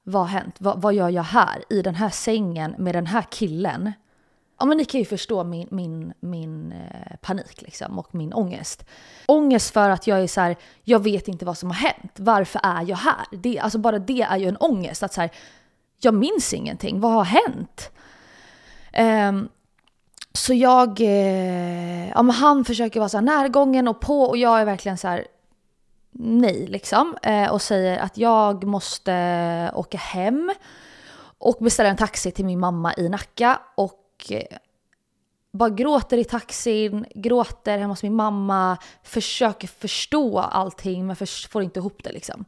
vad 0.03 0.22
har 0.22 0.29
hänt? 0.29 0.55
Vad, 0.60 0.81
vad, 0.81 0.93
gör 0.93 1.10
jag 1.10 1.24
här? 1.24 1.63
I 1.70 1.81
den 1.81 1.96
här 1.96 2.10
sängen 2.10 2.75
med 2.77 2.96
den 2.96 3.05
här 3.05 3.25
killen? 3.29 3.91
Ja 4.60 4.65
men 4.65 4.77
ni 4.77 4.86
kan 4.86 5.00
ju 5.00 5.05
förstå 5.05 5.43
min, 5.43 5.67
min, 5.72 6.13
min 6.20 6.72
eh, 6.72 7.15
panik 7.22 7.62
liksom 7.62 8.00
och 8.00 8.15
min 8.15 8.34
ångest. 8.34 8.86
Ångest 9.27 9.74
för 9.74 9.89
att 9.89 10.08
jag 10.08 10.20
är 10.20 10.27
så 10.27 10.41
här, 10.41 10.55
jag 10.84 11.03
vet 11.03 11.27
inte 11.27 11.46
vad 11.46 11.58
som 11.58 11.70
har 11.70 11.75
hänt. 11.75 12.13
Varför 12.15 12.62
är 12.63 12.89
jag 12.89 12.98
här? 12.98 13.25
Det, 13.31 13.60
alltså 13.60 13.77
bara 13.79 14.00
det 14.00 14.22
är 14.22 14.38
ju 14.38 14.48
en 14.48 14.58
ångest. 14.58 15.03
Att 15.03 15.13
så 15.13 15.22
här, 15.22 15.29
jag 16.00 16.13
minns 16.13 16.53
ingenting. 16.53 17.00
Vad 17.00 17.12
har 17.12 17.24
hänt? 17.24 17.91
Um, 19.29 19.50
så 20.34 20.53
jag, 20.53 21.01
eh, 21.01 22.10
ja 22.10 22.22
men 22.22 22.36
han 22.36 22.65
försöker 22.65 23.00
vara 23.00 23.10
så 23.10 23.17
här 23.17 23.25
närgången 23.25 23.88
och 23.88 24.01
på 24.01 24.24
och 24.24 24.38
jag 24.38 24.62
är 24.62 24.65
verkligen 24.65 24.98
så 24.98 25.08
här 25.08 25.27
nej 26.11 26.67
liksom. 26.67 27.17
Eh, 27.21 27.51
och 27.51 27.61
säger 27.61 27.97
att 27.97 28.17
jag 28.17 28.63
måste 28.63 29.71
åka 29.75 29.97
hem. 29.97 30.53
Och 31.37 31.57
beställer 31.59 31.89
en 31.89 31.97
taxi 31.97 32.31
till 32.31 32.45
min 32.45 32.59
mamma 32.59 32.93
i 32.97 33.09
Nacka 33.09 33.59
och 33.75 34.25
eh, 34.29 34.57
bara 35.51 35.70
gråter 35.70 36.17
i 36.17 36.24
taxin, 36.24 37.05
gråter 37.15 37.77
hemma 37.77 37.91
hos 37.91 38.03
min 38.03 38.15
mamma, 38.15 38.77
försöker 39.03 39.67
förstå 39.67 40.39
allting 40.39 41.08
men 41.08 41.15
får 41.50 41.63
inte 41.63 41.79
ihop 41.79 42.03
det 42.03 42.12
liksom. 42.12 42.46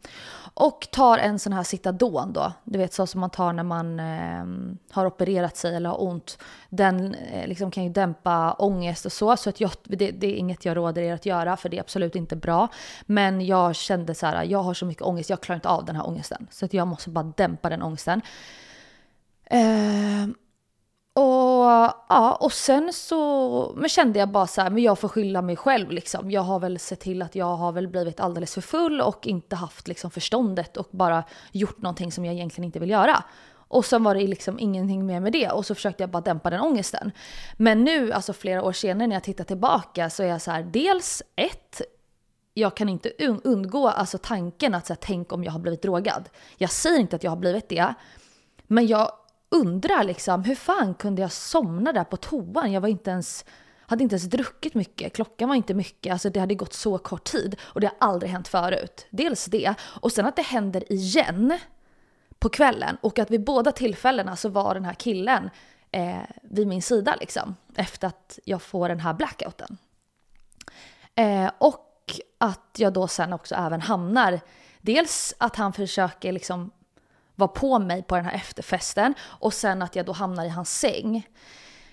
Och 0.55 0.87
tar 0.91 1.17
en 1.17 1.39
sån 1.39 1.53
här 1.53 1.63
Citadon 1.63 2.33
då, 2.33 2.53
du 2.63 2.77
vet 2.77 2.93
så 2.93 3.07
som 3.07 3.21
man 3.21 3.29
tar 3.29 3.53
när 3.53 3.63
man 3.63 3.99
eh, 3.99 4.45
har 4.91 5.05
opererat 5.05 5.57
sig 5.57 5.75
eller 5.75 5.89
har 5.89 6.03
ont. 6.03 6.37
Den 6.69 7.15
eh, 7.15 7.47
liksom 7.47 7.71
kan 7.71 7.83
ju 7.83 7.89
dämpa 7.89 8.53
ångest 8.53 9.05
och 9.05 9.11
så, 9.11 9.37
så 9.37 9.49
att 9.49 9.61
jag, 9.61 9.71
det, 9.83 10.11
det, 10.11 10.27
är 10.27 10.35
inget 10.35 10.65
jag 10.65 10.77
råder 10.77 11.01
er 11.01 11.13
att 11.13 11.25
göra 11.25 11.57
för 11.57 11.69
det 11.69 11.77
är 11.77 11.81
absolut 11.81 12.15
inte 12.15 12.35
bra. 12.35 12.67
Men 13.05 13.45
jag 13.45 13.75
kände 13.75 14.15
så 14.15 14.25
här, 14.25 14.43
jag 14.43 14.63
har 14.63 14.73
så 14.73 14.85
mycket 14.85 15.03
ångest, 15.03 15.29
jag 15.29 15.41
klarar 15.41 15.57
inte 15.57 15.69
av 15.69 15.85
den 15.85 15.95
här 15.95 16.07
ångesten. 16.07 16.47
Så 16.51 16.65
att 16.65 16.73
jag 16.73 16.87
måste 16.87 17.09
bara 17.09 17.33
dämpa 17.37 17.69
den 17.69 17.81
ångesten. 17.81 18.21
Eh, 19.45 20.27
och 21.15 21.65
ja, 22.09 22.37
och 22.39 22.53
sen 22.53 22.93
så 22.93 23.73
men 23.77 23.89
kände 23.89 24.19
jag 24.19 24.29
bara 24.29 24.47
så 24.47 24.61
här, 24.61 24.69
men 24.69 24.83
jag 24.83 24.99
får 24.99 25.07
skylla 25.07 25.41
mig 25.41 25.55
själv 25.55 25.91
liksom. 25.91 26.31
Jag 26.31 26.41
har 26.41 26.59
väl 26.59 26.79
sett 26.79 26.99
till 26.99 27.21
att 27.21 27.35
jag 27.35 27.55
har 27.55 27.71
väl 27.71 27.87
blivit 27.87 28.19
alldeles 28.19 28.53
för 28.53 28.61
full 28.61 29.01
och 29.01 29.27
inte 29.27 29.55
haft 29.55 29.87
liksom 29.87 30.11
förståndet 30.11 30.77
och 30.77 30.87
bara 30.91 31.23
gjort 31.51 31.81
någonting 31.81 32.11
som 32.11 32.25
jag 32.25 32.35
egentligen 32.35 32.65
inte 32.65 32.79
vill 32.79 32.89
göra. 32.89 33.23
Och 33.67 33.85
sen 33.85 34.03
var 34.03 34.15
det 34.15 34.27
liksom 34.27 34.59
ingenting 34.59 35.05
mer 35.05 35.19
med 35.19 35.31
det 35.31 35.49
och 35.49 35.65
så 35.65 35.75
försökte 35.75 36.03
jag 36.03 36.09
bara 36.09 36.21
dämpa 36.21 36.49
den 36.49 36.61
ångesten. 36.61 37.11
Men 37.57 37.83
nu, 37.83 38.11
alltså 38.11 38.33
flera 38.33 38.63
år 38.63 38.71
senare 38.71 39.07
när 39.07 39.15
jag 39.15 39.23
tittar 39.23 39.43
tillbaka 39.43 40.09
så 40.09 40.23
är 40.23 40.27
jag 40.27 40.41
så 40.41 40.51
här, 40.51 40.63
dels 40.63 41.21
ett, 41.35 41.81
jag 42.53 42.77
kan 42.77 42.89
inte 42.89 43.11
undgå 43.43 43.87
alltså 43.87 44.17
tanken 44.17 44.75
att 44.75 44.85
så 44.85 44.93
här, 44.93 44.99
tänk 45.01 45.33
om 45.33 45.43
jag 45.43 45.51
har 45.51 45.59
blivit 45.59 45.81
drogad. 45.81 46.29
Jag 46.57 46.71
säger 46.71 46.99
inte 46.99 47.15
att 47.15 47.23
jag 47.23 47.31
har 47.31 47.37
blivit 47.37 47.69
det, 47.69 47.93
men 48.67 48.87
jag 48.87 49.11
undrar 49.53 50.03
liksom, 50.03 50.43
hur 50.43 50.55
fan 50.55 50.93
kunde 50.93 51.21
jag 51.21 51.31
somna 51.31 51.93
där 51.93 52.03
på 52.03 52.17
toan? 52.17 52.71
Jag 52.71 52.81
var 52.81 52.87
inte 52.87 53.11
ens, 53.11 53.45
hade 53.79 54.03
inte 54.03 54.15
ens 54.15 54.29
druckit 54.29 54.73
mycket, 54.73 55.13
klockan 55.13 55.49
var 55.49 55.55
inte 55.55 55.73
mycket, 55.73 56.13
alltså 56.13 56.29
det 56.29 56.39
hade 56.39 56.55
gått 56.55 56.73
så 56.73 56.97
kort 56.97 57.23
tid 57.23 57.55
och 57.61 57.81
det 57.81 57.87
har 57.87 57.95
aldrig 57.99 58.31
hänt 58.31 58.47
förut. 58.47 59.07
Dels 59.09 59.45
det, 59.45 59.73
och 59.81 60.11
sen 60.11 60.25
att 60.25 60.35
det 60.35 60.41
händer 60.41 60.93
igen 60.93 61.59
på 62.39 62.49
kvällen 62.49 62.97
och 63.01 63.19
att 63.19 63.31
vid 63.31 63.43
båda 63.43 63.71
tillfällena 63.71 64.35
så 64.35 64.49
var 64.49 64.73
den 64.73 64.85
här 64.85 64.93
killen 64.93 65.49
eh, 65.91 66.21
vid 66.41 66.67
min 66.67 66.81
sida 66.81 67.15
liksom, 67.19 67.55
efter 67.75 68.07
att 68.07 68.39
jag 68.45 68.61
får 68.61 68.89
den 68.89 68.99
här 68.99 69.13
blackouten. 69.13 69.77
Eh, 71.15 71.51
och 71.57 72.19
att 72.37 72.75
jag 72.77 72.93
då 72.93 73.07
sen 73.07 73.33
också 73.33 73.55
även 73.55 73.81
hamnar, 73.81 74.39
dels 74.81 75.35
att 75.37 75.55
han 75.55 75.73
försöker 75.73 76.31
liksom 76.31 76.71
var 77.35 77.47
på 77.47 77.79
mig 77.79 78.03
på 78.03 78.15
den 78.15 78.25
här 78.25 78.33
efterfesten 78.33 79.13
och 79.21 79.53
sen 79.53 79.81
att 79.81 79.95
jag 79.95 80.05
då 80.05 80.11
hamnar 80.11 80.45
i 80.45 80.49
hans 80.49 80.79
säng. 80.79 81.27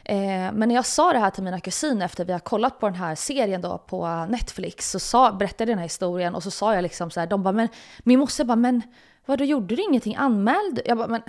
Eh, 0.05 0.53
men 0.53 0.69
när 0.69 0.75
jag 0.75 0.87
sa 0.87 1.13
det 1.13 1.19
här 1.19 1.31
till 1.31 1.43
mina 1.43 1.61
kusiner 1.61 2.07
efter 2.07 2.25
vi 2.25 2.33
har 2.33 2.41
kollat 2.41 2.81
på 2.81 2.87
den 2.87 2.95
här 2.95 3.15
serien 3.15 3.61
då 3.61 3.79
på 3.79 4.27
Netflix 4.29 4.91
så 4.91 4.99
sa, 4.99 5.33
berättade 5.33 5.63
jag 5.63 5.69
den 5.69 5.79
här 5.79 5.85
historien 5.85 6.35
och 6.35 6.43
så 6.43 6.51
sa 6.51 6.75
jag 6.75 6.83
liksom 6.83 7.11
så 7.11 7.21
här, 7.21 7.27
de 7.27 7.43
bara 7.43 7.53
men 7.53 7.69
min 7.99 8.19
moster 8.19 8.45
bara 8.45 8.57
men 8.57 8.83
vadå 9.27 9.45
gjorde 9.45 9.77
du 9.77 9.83
ingenting 9.83 10.17
anmälde? 10.17 10.83
Jag 10.85 10.99
bara 10.99 11.09
men 11.09 11.23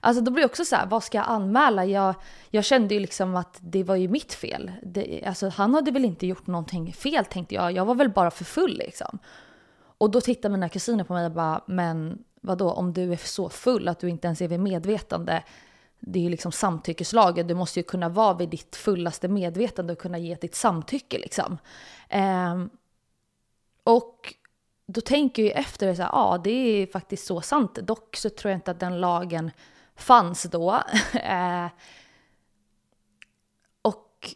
Alltså 0.00 0.22
då 0.22 0.30
blir 0.30 0.42
det 0.42 0.46
också 0.46 0.64
så 0.64 0.76
här, 0.76 0.86
vad 0.86 1.04
ska 1.04 1.18
jag 1.18 1.28
anmäla? 1.28 1.84
Jag, 1.84 2.14
jag 2.50 2.64
kände 2.64 2.94
ju 2.94 3.00
liksom 3.00 3.36
att 3.36 3.58
det 3.60 3.84
var 3.84 3.96
ju 3.96 4.08
mitt 4.08 4.34
fel. 4.34 4.72
Det, 4.82 5.24
alltså 5.26 5.48
han 5.48 5.74
hade 5.74 5.90
väl 5.90 6.04
inte 6.04 6.26
gjort 6.26 6.46
någonting 6.46 6.92
fel 6.92 7.24
tänkte 7.24 7.54
jag. 7.54 7.72
Jag 7.72 7.84
var 7.84 7.94
väl 7.94 8.10
bara 8.10 8.30
för 8.30 8.44
full 8.44 8.78
liksom. 8.78 9.18
Och 9.98 10.10
då 10.10 10.20
tittar 10.20 10.48
mina 10.48 10.68
kusiner 10.68 11.04
på 11.04 11.12
mig 11.12 11.26
och 11.26 11.32
bara, 11.32 11.60
men 11.66 12.24
vadå, 12.46 12.70
om 12.70 12.92
du 12.92 13.12
är 13.12 13.16
så 13.16 13.48
full 13.48 13.88
att 13.88 14.00
du 14.00 14.08
inte 14.08 14.26
ens 14.26 14.40
är 14.40 14.48
vid 14.48 14.60
medvetande, 14.60 15.42
det 16.00 16.18
är 16.18 16.22
ju 16.22 16.28
liksom 16.28 16.52
samtyckeslagen, 16.52 17.46
du 17.46 17.54
måste 17.54 17.80
ju 17.80 17.84
kunna 17.84 18.08
vara 18.08 18.34
vid 18.34 18.48
ditt 18.48 18.76
fullaste 18.76 19.28
medvetande 19.28 19.92
och 19.92 19.98
kunna 19.98 20.18
ge 20.18 20.34
ditt 20.34 20.54
samtycke 20.54 21.18
liksom. 21.18 21.58
Eh, 22.08 22.64
och 23.84 24.34
då 24.86 25.00
tänker 25.00 25.42
jag 25.42 25.48
ju 25.48 25.60
efter, 25.60 25.94
så 25.94 26.02
här, 26.02 26.10
ja 26.12 26.40
det 26.44 26.50
är 26.50 26.86
faktiskt 26.86 27.26
så 27.26 27.40
sant. 27.40 27.74
Dock 27.74 28.16
så 28.16 28.30
tror 28.30 28.50
jag 28.50 28.58
inte 28.58 28.70
att 28.70 28.80
den 28.80 29.00
lagen 29.00 29.50
fanns 29.96 30.42
då. 30.42 30.72
eh, 31.12 31.66
och 33.82 34.34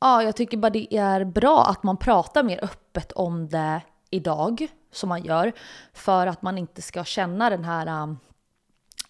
ja, 0.00 0.22
jag 0.22 0.36
tycker 0.36 0.56
bara 0.56 0.70
det 0.70 0.96
är 0.96 1.24
bra 1.24 1.64
att 1.64 1.82
man 1.82 1.96
pratar 1.96 2.42
mer 2.42 2.64
öppet 2.64 3.12
om 3.12 3.48
det 3.48 3.80
idag 4.10 4.68
som 4.90 5.08
man 5.08 5.24
gör 5.24 5.52
för 5.92 6.26
att 6.26 6.42
man 6.42 6.58
inte 6.58 6.82
ska 6.82 7.04
känna 7.04 7.50
den 7.50 7.64
här 7.64 8.02
um, 8.02 8.18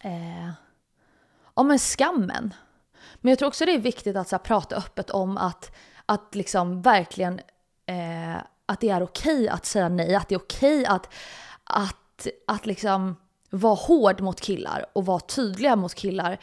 eh, 0.00 0.50
ja, 1.54 1.62
men 1.62 1.78
skammen. 1.78 2.54
Men 3.20 3.30
jag 3.30 3.38
tror 3.38 3.48
också 3.48 3.66
det 3.66 3.74
är 3.74 3.78
viktigt 3.78 4.16
att 4.16 4.28
så 4.28 4.36
här, 4.36 4.42
prata 4.42 4.76
öppet 4.76 5.10
om 5.10 5.36
att, 5.36 5.76
att 6.06 6.34
liksom 6.34 6.82
verkligen 6.82 7.40
eh, 7.86 8.36
att 8.66 8.80
det 8.80 8.88
är 8.88 9.02
okej 9.02 9.48
att 9.48 9.66
säga 9.66 9.88
nej, 9.88 10.14
att 10.14 10.28
det 10.28 10.34
är 10.34 10.38
okej 10.38 10.86
att, 10.86 11.14
att, 11.64 12.26
att 12.46 12.66
liksom 12.66 13.16
vara 13.50 13.74
hård 13.74 14.20
mot 14.20 14.40
killar 14.40 14.86
och 14.92 15.06
vara 15.06 15.20
tydliga 15.20 15.76
mot 15.76 15.94
killar. 15.94 16.38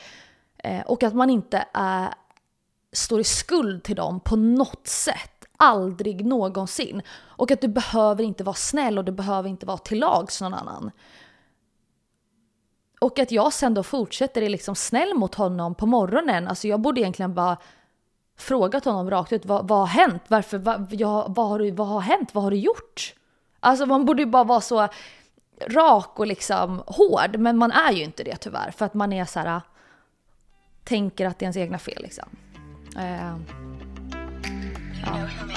Eh, 0.58 0.82
och 0.82 1.04
att 1.04 1.14
man 1.14 1.30
inte 1.30 1.66
är, 1.74 2.14
står 2.92 3.20
i 3.20 3.24
skuld 3.24 3.84
till 3.84 3.96
dem 3.96 4.20
på 4.20 4.36
något 4.36 4.88
sätt. 4.88 5.37
Aldrig 5.58 6.26
någonsin. 6.26 7.02
Och 7.12 7.52
att 7.52 7.62
du 7.62 7.68
behöver 7.68 8.24
inte 8.24 8.44
vara 8.44 8.56
snäll 8.56 8.98
och 8.98 9.06
du 9.06 9.12
behöver 9.12 9.50
inte 9.50 9.66
vara 9.66 9.78
till 9.78 10.00
lags 10.00 10.42
någon 10.42 10.54
annan. 10.54 10.92
Och 13.00 13.20
att 13.20 13.32
jag 13.32 13.54
sen 13.54 13.74
då 13.74 13.84
fortsätter 13.84 14.42
är 14.42 14.50
liksom 14.50 14.76
snäll 14.76 15.14
mot 15.14 15.36
honom 15.36 15.76
på 15.76 15.86
morgonen. 15.86 16.48
Alltså 16.48 16.68
jag 16.68 16.80
borde 16.80 17.02
egentligen 17.02 17.34
bara 17.34 17.58
frågat 18.38 18.86
honom 18.86 19.10
rakt 19.10 19.34
ut. 19.34 19.46
Vad, 19.46 19.68
vad 19.68 19.80
har 19.80 19.86
hänt? 19.86 20.24
Varför? 20.28 20.58
Vad, 20.58 20.94
ja, 20.94 21.26
vad, 21.30 21.50
har 21.50 21.60
du, 21.60 21.72
vad 21.72 21.88
har 21.88 22.00
hänt? 22.00 22.36
Vad 22.36 22.44
har 22.44 22.52
du 22.52 22.58
gjort? 22.58 23.14
Alltså 23.60 23.86
man 23.86 24.06
borde 24.06 24.22
ju 24.22 24.26
bara 24.26 24.44
vara 24.44 24.62
så 24.62 24.88
rak 25.68 26.20
och 26.20 26.28
liksom 26.28 26.84
hård. 26.88 27.38
Men 27.38 27.58
man 27.58 27.72
är 27.72 27.92
ju 27.92 28.04
inte 28.04 28.24
det 28.24 28.36
tyvärr. 28.36 28.72
För 28.72 28.86
att 28.86 28.94
man 28.94 29.14
är 29.14 29.26
så 29.26 29.40
här, 29.40 29.62
tänker 30.84 31.28
att 31.28 31.40
det 31.40 31.44
är 31.44 31.46
ens 31.46 31.58
egna 31.58 31.78
fel 31.78 32.02
liksom. 32.02 32.30
Eh. 32.98 33.36
Ja. 35.08 35.48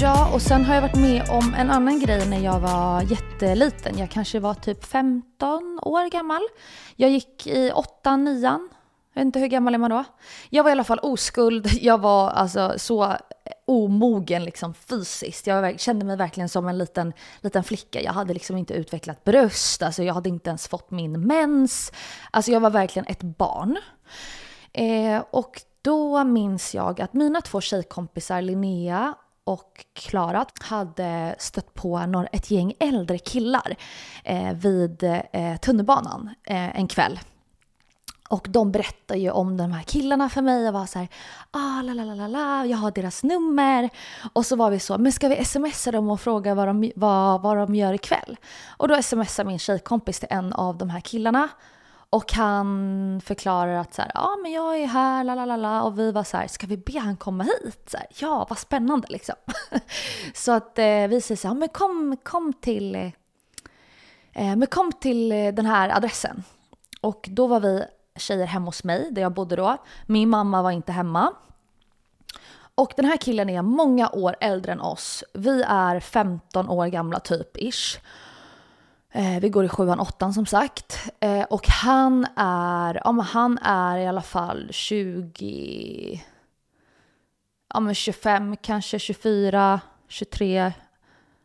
Ja, 0.00 0.34
och 0.34 0.42
sen 0.42 0.64
har 0.64 0.74
jag 0.74 0.82
varit 0.82 0.96
med 0.96 1.22
om 1.30 1.54
en 1.54 1.70
annan 1.70 2.00
grej 2.00 2.28
när 2.28 2.38
jag 2.38 2.60
var 2.60 3.02
jätteliten. 3.02 3.98
Jag 3.98 4.10
kanske 4.10 4.40
var 4.40 4.54
typ 4.54 4.84
15 4.84 5.78
år 5.82 6.10
gammal. 6.10 6.42
Jag 6.96 7.10
gick 7.10 7.46
i 7.46 7.70
8 7.74 8.16
9 8.16 8.40
Jag 8.42 8.60
vet 9.14 9.24
inte 9.24 9.38
hur 9.38 9.46
gammal 9.46 9.74
är 9.74 9.78
man 9.78 9.90
då? 9.90 10.04
Jag 10.50 10.62
var 10.62 10.70
i 10.70 10.72
alla 10.72 10.84
fall 10.84 10.98
oskuld. 10.98 11.68
Jag 11.80 12.00
var 12.00 12.30
alltså 12.30 12.74
så 12.76 13.16
omogen 13.66 14.44
liksom 14.44 14.74
fysiskt. 14.74 15.46
Jag 15.46 15.80
kände 15.80 16.04
mig 16.04 16.16
verkligen 16.16 16.48
som 16.48 16.68
en 16.68 16.78
liten, 16.78 17.12
liten 17.40 17.64
flicka. 17.64 18.02
Jag 18.02 18.12
hade 18.12 18.34
liksom 18.34 18.56
inte 18.56 18.74
utvecklat 18.74 19.24
bröst, 19.24 19.82
alltså 19.82 20.02
jag 20.02 20.14
hade 20.14 20.28
inte 20.28 20.50
ens 20.50 20.68
fått 20.68 20.90
min 20.90 21.20
mens. 21.26 21.92
Alltså 22.30 22.50
jag 22.50 22.60
var 22.60 22.70
verkligen 22.70 23.06
ett 23.06 23.22
barn. 23.22 23.76
Eh, 24.72 25.24
och 25.30 25.62
då 25.82 26.24
minns 26.24 26.74
jag 26.74 27.00
att 27.00 27.12
mina 27.12 27.40
två 27.40 27.60
tjejkompisar 27.60 28.42
Linnea 28.42 29.14
och 29.44 29.84
Klara 29.92 30.46
hade 30.60 31.34
stött 31.38 31.74
på 31.74 32.26
ett 32.32 32.50
gäng 32.50 32.74
äldre 32.80 33.18
killar 33.18 33.76
eh, 34.24 34.52
vid 34.52 35.02
eh, 35.02 35.56
tunnelbanan 35.56 36.34
eh, 36.44 36.78
en 36.78 36.88
kväll. 36.88 37.18
Och 38.28 38.46
de 38.50 38.72
berättar 38.72 39.16
ju 39.16 39.30
om 39.30 39.56
de 39.56 39.72
här 39.72 39.82
killarna 39.82 40.28
för 40.28 40.42
mig 40.42 40.68
och 40.68 40.74
var 40.74 40.86
så 40.86 40.98
här, 40.98 41.08
ah, 41.50 41.82
la, 41.82 41.92
la, 41.92 42.14
la, 42.14 42.28
la, 42.28 42.66
jag 42.66 42.76
har 42.76 42.90
deras 42.90 43.22
nummer. 43.22 43.90
Och 44.32 44.46
så 44.46 44.56
var 44.56 44.70
vi 44.70 44.78
så, 44.78 44.98
men 44.98 45.12
ska 45.12 45.28
vi 45.28 45.44
smsa 45.44 45.92
dem 45.92 46.10
och 46.10 46.20
fråga 46.20 46.54
vad 46.54 46.68
de, 46.68 46.92
vad, 46.96 47.42
vad 47.42 47.56
de 47.56 47.74
gör 47.74 47.92
ikväll? 47.92 48.36
Och 48.76 48.88
då 48.88 49.02
smsar 49.02 49.44
min 49.44 49.58
tjejkompis 49.58 50.20
till 50.20 50.28
en 50.30 50.52
av 50.52 50.78
de 50.78 50.90
här 50.90 51.00
killarna. 51.00 51.48
Och 52.10 52.32
han 52.32 53.20
förklarar 53.24 53.76
att 53.76 53.94
så 53.94 54.02
här, 54.02 54.10
ja 54.14 54.36
men 54.42 54.52
jag 54.52 54.80
är 54.80 54.86
här, 54.86 55.24
la 55.24 55.34
la 55.34 55.44
la 55.44 55.56
la. 55.56 55.82
Och 55.82 55.98
vi 55.98 56.12
var 56.12 56.24
så 56.24 56.36
här, 56.36 56.46
ska 56.46 56.66
vi 56.66 56.76
be 56.76 56.98
han 56.98 57.16
komma 57.16 57.44
hit? 57.44 57.90
Så 57.90 57.96
här, 57.96 58.06
ja, 58.18 58.46
vad 58.48 58.58
spännande 58.58 59.08
liksom. 59.10 59.34
så 60.34 60.52
att 60.52 60.78
eh, 60.78 61.06
vi 61.08 61.20
säger 61.20 61.36
så 61.36 61.48
här, 61.48 61.54
men 61.54 61.68
kom, 61.68 62.16
kom 62.22 62.52
till, 62.52 62.94
eh, 62.94 64.56
men 64.56 64.66
kom 64.66 64.92
till 64.92 65.32
eh, 65.32 65.54
den 65.54 65.66
här 65.66 65.96
adressen. 65.96 66.42
Och 67.00 67.28
då 67.30 67.46
var 67.46 67.60
vi 67.60 67.84
tjejer 68.16 68.46
hemma 68.46 68.66
hos 68.66 68.84
mig 68.84 69.08
där 69.10 69.22
jag 69.22 69.32
bodde 69.32 69.56
då. 69.56 69.76
Min 70.06 70.28
mamma 70.28 70.62
var 70.62 70.70
inte 70.70 70.92
hemma. 70.92 71.32
Och 72.74 72.92
den 72.96 73.04
här 73.04 73.16
killen 73.16 73.50
är 73.50 73.62
många 73.62 74.10
år 74.10 74.36
äldre 74.40 74.72
än 74.72 74.80
oss. 74.80 75.24
Vi 75.34 75.62
är 75.62 76.00
15 76.00 76.68
år 76.68 76.86
gamla 76.86 77.20
typ 77.20 77.56
ish. 77.56 77.98
Eh, 79.12 79.40
vi 79.40 79.48
går 79.48 79.64
i 79.64 79.68
sjuan, 79.68 80.00
åttan 80.00 80.34
som 80.34 80.46
sagt. 80.46 81.10
Eh, 81.20 81.42
och 81.42 81.68
han 81.68 82.26
är, 82.36 83.00
ja 83.04 83.12
men 83.12 83.24
han 83.24 83.58
är 83.58 83.98
i 83.98 84.06
alla 84.06 84.22
fall 84.22 84.68
20, 84.72 86.24
ja, 87.74 87.80
men 87.80 87.94
25, 87.94 88.56
kanske 88.56 88.98
24, 88.98 89.80
23, 90.08 90.72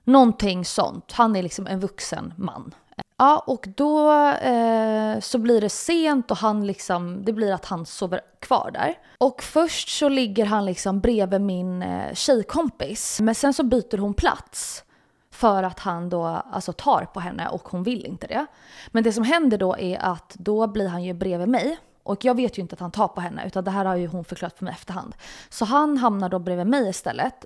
någonting 0.04 0.66
sånt. 0.66 1.12
Han 1.12 1.36
är 1.36 1.44
liksom 1.44 1.68
en 1.68 1.80
vuxen 1.80 2.34
man. 2.38 2.76
Ja, 3.18 3.44
och 3.48 3.68
då 3.76 4.12
eh, 4.22 5.20
så 5.20 5.38
blir 5.38 5.62
det 5.62 5.70
sent 5.70 6.32
och 6.32 6.38
han 6.38 6.68
liksom, 6.68 7.26
det 7.26 7.34
blir 7.34 7.54
att 7.54 7.66
han 7.66 7.86
sover 7.86 8.22
kvar 8.40 8.72
där. 8.74 8.98
Och 9.18 9.44
först 9.44 9.90
så 9.90 10.10
ligger 10.10 10.46
han 10.46 10.66
liksom 10.66 11.00
bredvid 11.00 11.42
min 11.42 11.84
eh, 11.84 12.14
tjejkompis, 12.14 13.20
men 13.22 13.36
sen 13.36 13.54
så 13.54 13.64
byter 13.64 13.98
hon 13.98 14.14
plats 14.14 14.84
för 15.32 15.64
att 15.64 15.80
han 15.80 16.10
då 16.10 16.26
alltså 16.26 16.74
tar 16.74 17.06
på 17.14 17.20
henne 17.20 17.48
och 17.48 17.70
hon 17.70 17.84
vill 17.84 18.06
inte 18.06 18.28
det. 18.28 18.46
Men 18.88 19.04
det 19.04 19.14
som 19.14 19.24
händer 19.24 19.58
då 19.58 19.78
är 19.78 19.98
att 20.00 20.36
då 20.40 20.68
blir 20.68 20.88
han 20.88 21.04
ju 21.04 21.14
bredvid 21.14 21.48
mig 21.48 21.78
och 22.04 22.26
jag 22.26 22.36
vet 22.36 22.58
ju 22.58 22.62
inte 22.62 22.74
att 22.74 22.80
han 22.80 22.92
tar 22.92 23.08
på 23.08 23.22
henne 23.22 23.48
utan 23.48 23.64
det 23.64 23.72
här 23.72 23.86
har 23.86 23.96
ju 23.96 24.08
hon 24.08 24.26
förklarat 24.26 24.58
för 24.58 24.66
mig 24.66 24.74
efterhand. 24.74 25.16
Så 25.50 25.66
han 25.66 25.98
hamnar 25.98 26.30
då 26.30 26.40
bredvid 26.40 26.68
mig 26.68 26.90
istället. 26.90 27.46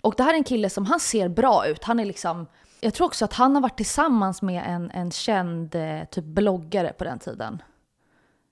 Och 0.00 0.14
det 0.16 0.22
här 0.22 0.30
är 0.30 0.36
en 0.36 0.44
kille 0.44 0.70
som 0.70 0.86
han 0.86 1.00
ser 1.00 1.28
bra 1.28 1.66
ut. 1.66 1.84
Han 1.84 2.00
är 2.00 2.04
liksom, 2.04 2.46
jag 2.84 2.94
tror 2.94 3.06
också 3.06 3.24
att 3.24 3.32
han 3.32 3.54
har 3.54 3.62
varit 3.62 3.76
tillsammans 3.76 4.42
med 4.42 4.62
en, 4.66 4.90
en 4.90 5.10
känd 5.10 5.74
eh, 5.74 6.04
typ 6.04 6.24
bloggare 6.24 6.92
på 6.92 7.04
den 7.04 7.18
tiden. 7.18 7.62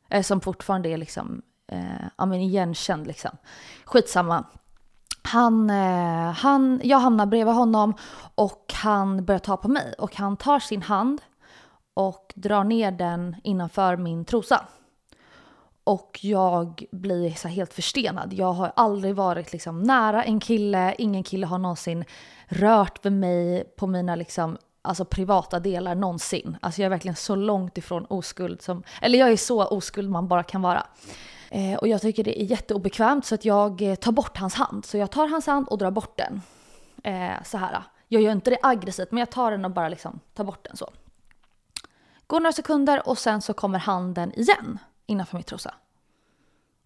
Eh, 0.09 0.23
som 0.23 0.41
fortfarande 0.41 0.89
är 0.89 0.97
liksom, 0.97 1.43
eh, 1.73 2.07
ja 2.17 2.27
men 2.27 2.41
igenkänd 2.41 3.07
liksom. 3.07 3.31
Skitsamma. 3.85 4.45
Han, 5.23 5.71
eh, 5.71 6.33
han, 6.33 6.81
jag 6.85 6.99
hamnar 6.99 7.27
bredvid 7.27 7.55
honom 7.55 7.95
och 8.35 8.73
han 8.75 9.25
börjar 9.25 9.39
ta 9.39 9.57
på 9.57 9.69
mig 9.69 9.95
och 9.99 10.17
han 10.17 10.37
tar 10.37 10.59
sin 10.59 10.83
hand 10.83 11.23
och 11.95 12.33
drar 12.37 12.65
ner 12.65 12.91
den 12.91 13.37
innanför 13.45 13.97
min 13.97 14.25
trosa. 14.25 14.67
Och 15.85 16.19
jag 16.23 16.85
blir 16.93 17.31
så 17.31 17.49
helt 17.49 17.75
förstenad. 17.75 18.33
Jag 18.33 18.53
har 18.53 18.73
aldrig 18.77 19.15
varit 19.15 19.53
liksom 19.53 19.83
nära 19.83 20.25
en 20.25 20.41
kille, 20.41 20.95
ingen 20.99 21.23
kille 21.23 21.47
har 21.47 21.59
någonsin 21.59 22.05
rört 22.47 23.07
vid 23.07 23.13
mig 23.13 23.65
på 23.77 23.87
mina 23.87 24.17
liksom, 24.17 24.59
alltså 24.83 25.05
privata 25.05 25.61
delar 25.61 25.95
någonsin. 25.95 26.57
Alltså 26.61 26.83
jag 26.83 26.87
är 26.87 26.91
verkligen 26.91 27.17
så 27.17 27.35
långt 27.35 27.79
ifrån 27.79 28.05
oskuld 28.05 28.63
som, 28.63 28.83
eller 29.01 29.19
jag 29.19 29.33
är 29.33 29.37
så 29.37 29.67
oskuld 29.67 30.11
man 30.11 30.29
bara 30.29 30.43
kan 30.43 30.63
vara. 30.63 30.87
Eh, 31.51 31.75
och 31.75 31.89
jag 31.89 32.01
tycker 32.01 32.25
det 32.25 32.43
är 32.43 32.45
jätteobekvämt 32.45 33.27
så 33.27 33.35
att 33.35 33.45
jag 33.45 33.83
eh, 33.83 33.95
tar 33.95 34.13
bort 34.13 34.39
hans 34.39 34.55
hand. 34.55 34.85
Så 34.85 34.99
jag 34.99 35.11
tar 35.11 35.29
hans 35.29 35.47
hand 35.47 35.69
och 35.69 35.79
drar 35.79 35.91
bort 35.91 36.19
den. 36.19 36.43
Eh, 37.05 37.43
så 37.45 37.59
här. 37.59 37.83
Jag 38.09 38.23
gör 38.23 38.33
inte 38.33 38.51
det 38.51 38.59
aggressivt 38.63 39.11
men 39.11 39.19
jag 39.19 39.31
tar 39.31 39.51
den 39.51 39.65
och 39.65 39.71
bara 39.71 39.89
liksom 39.89 40.21
tar 40.35 40.45
bort 40.45 40.65
den 40.65 40.77
så. 40.77 40.91
Går 42.27 42.41
några 42.41 42.53
sekunder 42.53 43.09
och 43.09 43.19
sen 43.19 43.43
så 43.43 43.53
kommer 43.53 43.79
handen 43.79 44.33
igen 44.33 44.79
innanför 45.07 45.37
mitt 45.37 45.47
trosa. 45.47 45.75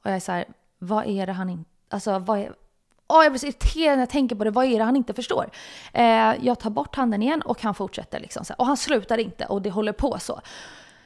Och 0.02 0.11
jag 0.11 0.16
är 0.16 0.20
så 0.20 0.32
här, 0.32 0.44
vad 0.78 1.06
är 1.06 1.26
det 1.26 1.32
han 1.32 1.50
inte... 1.50 1.70
Alltså 1.88 2.18
vad 2.18 2.38
är... 2.38 2.54
Åh, 3.08 3.23
jag 3.23 3.32
blir 3.32 3.38
så 3.38 3.46
irriterad 3.46 3.96
när 3.96 4.02
jag 4.02 4.11
tänker 4.11 4.37
på 4.37 4.44
det. 4.44 4.50
Vad 4.50 4.64
är 4.64 4.78
det 4.78 4.85
han 4.85 4.96
inte 4.96 5.14
förstår? 5.14 5.50
Eh, 5.92 6.35
jag 6.44 6.61
tar 6.61 6.70
bort 6.70 6.96
handen 6.96 7.23
igen 7.23 7.42
och 7.42 7.62
han 7.62 7.75
fortsätter 7.75 8.20
liksom. 8.20 8.44
Så 8.44 8.52
här. 8.52 8.61
Och 8.61 8.66
han 8.66 8.76
slutar 8.76 9.18
inte 9.18 9.46
och 9.46 9.62
det 9.62 9.70
håller 9.70 9.92
på 9.92 10.18
så. 10.18 10.40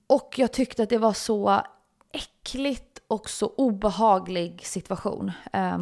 Och 0.07 0.35
jag 0.37 0.52
tyckte 0.52 0.83
att 0.83 0.88
det 0.88 0.99
var 0.99 1.12
så 1.12 1.62
äckligt 2.12 3.00
och 3.07 3.31
så 3.31 3.52
obehaglig 3.57 4.67
situation. 4.67 5.33
Eh, 5.52 5.79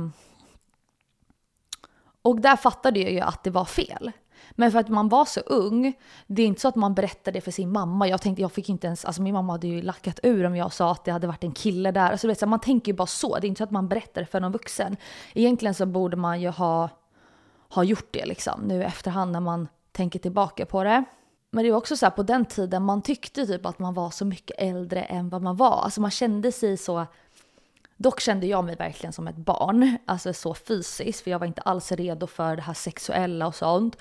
och 2.22 2.40
där 2.40 2.56
fattade 2.56 3.00
jag 3.00 3.12
ju 3.12 3.20
att 3.20 3.44
det 3.44 3.50
var 3.50 3.64
fel. 3.64 4.12
Men 4.60 4.72
för 4.72 4.78
att 4.78 4.88
man 4.88 5.08
var 5.08 5.24
så 5.24 5.40
ung, 5.40 5.92
det 6.26 6.42
är 6.42 6.46
inte 6.46 6.60
så 6.60 6.68
att 6.68 6.76
man 6.76 6.94
berättade 6.94 7.38
det 7.38 7.40
för 7.40 7.50
sin 7.50 7.72
mamma. 7.72 8.08
Jag 8.08 8.22
tänkte, 8.22 8.42
jag 8.42 8.52
fick 8.52 8.68
inte 8.68 8.86
ens, 8.86 9.04
alltså 9.04 9.22
min 9.22 9.34
mamma 9.34 9.52
hade 9.52 9.66
ju 9.66 9.82
lackat 9.82 10.20
ur 10.22 10.44
om 10.44 10.56
jag 10.56 10.72
sa 10.72 10.92
att 10.92 11.04
det 11.04 11.10
hade 11.10 11.26
varit 11.26 11.44
en 11.44 11.52
kille 11.52 11.90
där. 11.90 12.10
Alltså 12.10 12.28
vet, 12.28 12.48
man 12.48 12.60
tänker 12.60 12.92
ju 12.92 12.96
bara 12.96 13.06
så, 13.06 13.38
det 13.38 13.46
är 13.46 13.48
inte 13.48 13.58
så 13.58 13.64
att 13.64 13.70
man 13.70 13.88
berättar 13.88 14.20
det 14.20 14.26
för 14.26 14.40
någon 14.40 14.52
vuxen. 14.52 14.96
Egentligen 15.34 15.74
så 15.74 15.86
borde 15.86 16.16
man 16.16 16.40
ju 16.40 16.48
ha, 16.48 16.88
ha 17.68 17.84
gjort 17.84 18.08
det 18.10 18.26
liksom, 18.26 18.60
nu 18.60 18.84
efterhand 18.84 19.32
när 19.32 19.40
man 19.40 19.68
tänker 19.92 20.18
tillbaka 20.18 20.66
på 20.66 20.84
det. 20.84 21.04
Men 21.50 21.64
det 21.64 21.70
var 21.70 21.78
också 21.78 21.96
så 21.96 22.06
här, 22.06 22.10
på 22.10 22.22
den 22.22 22.44
tiden, 22.44 22.82
man 22.82 23.02
tyckte 23.02 23.46
typ 23.46 23.66
att 23.66 23.78
man 23.78 23.94
var 23.94 24.10
så 24.10 24.24
mycket 24.24 24.56
äldre 24.58 25.02
än 25.02 25.28
vad 25.28 25.42
man 25.42 25.56
var. 25.56 25.82
Alltså 25.82 26.00
man 26.00 26.10
kände 26.10 26.52
sig 26.52 26.76
så... 26.76 27.06
Dock 28.00 28.20
kände 28.20 28.46
jag 28.46 28.64
mig 28.64 28.76
verkligen 28.76 29.12
som 29.12 29.28
ett 29.28 29.36
barn, 29.36 29.98
alltså 30.04 30.32
så 30.32 30.54
fysiskt, 30.54 31.20
för 31.20 31.30
jag 31.30 31.38
var 31.38 31.46
inte 31.46 31.62
alls 31.62 31.92
redo 31.92 32.26
för 32.26 32.56
det 32.56 32.62
här 32.62 32.74
sexuella 32.74 33.46
och 33.46 33.54
sånt. 33.54 33.96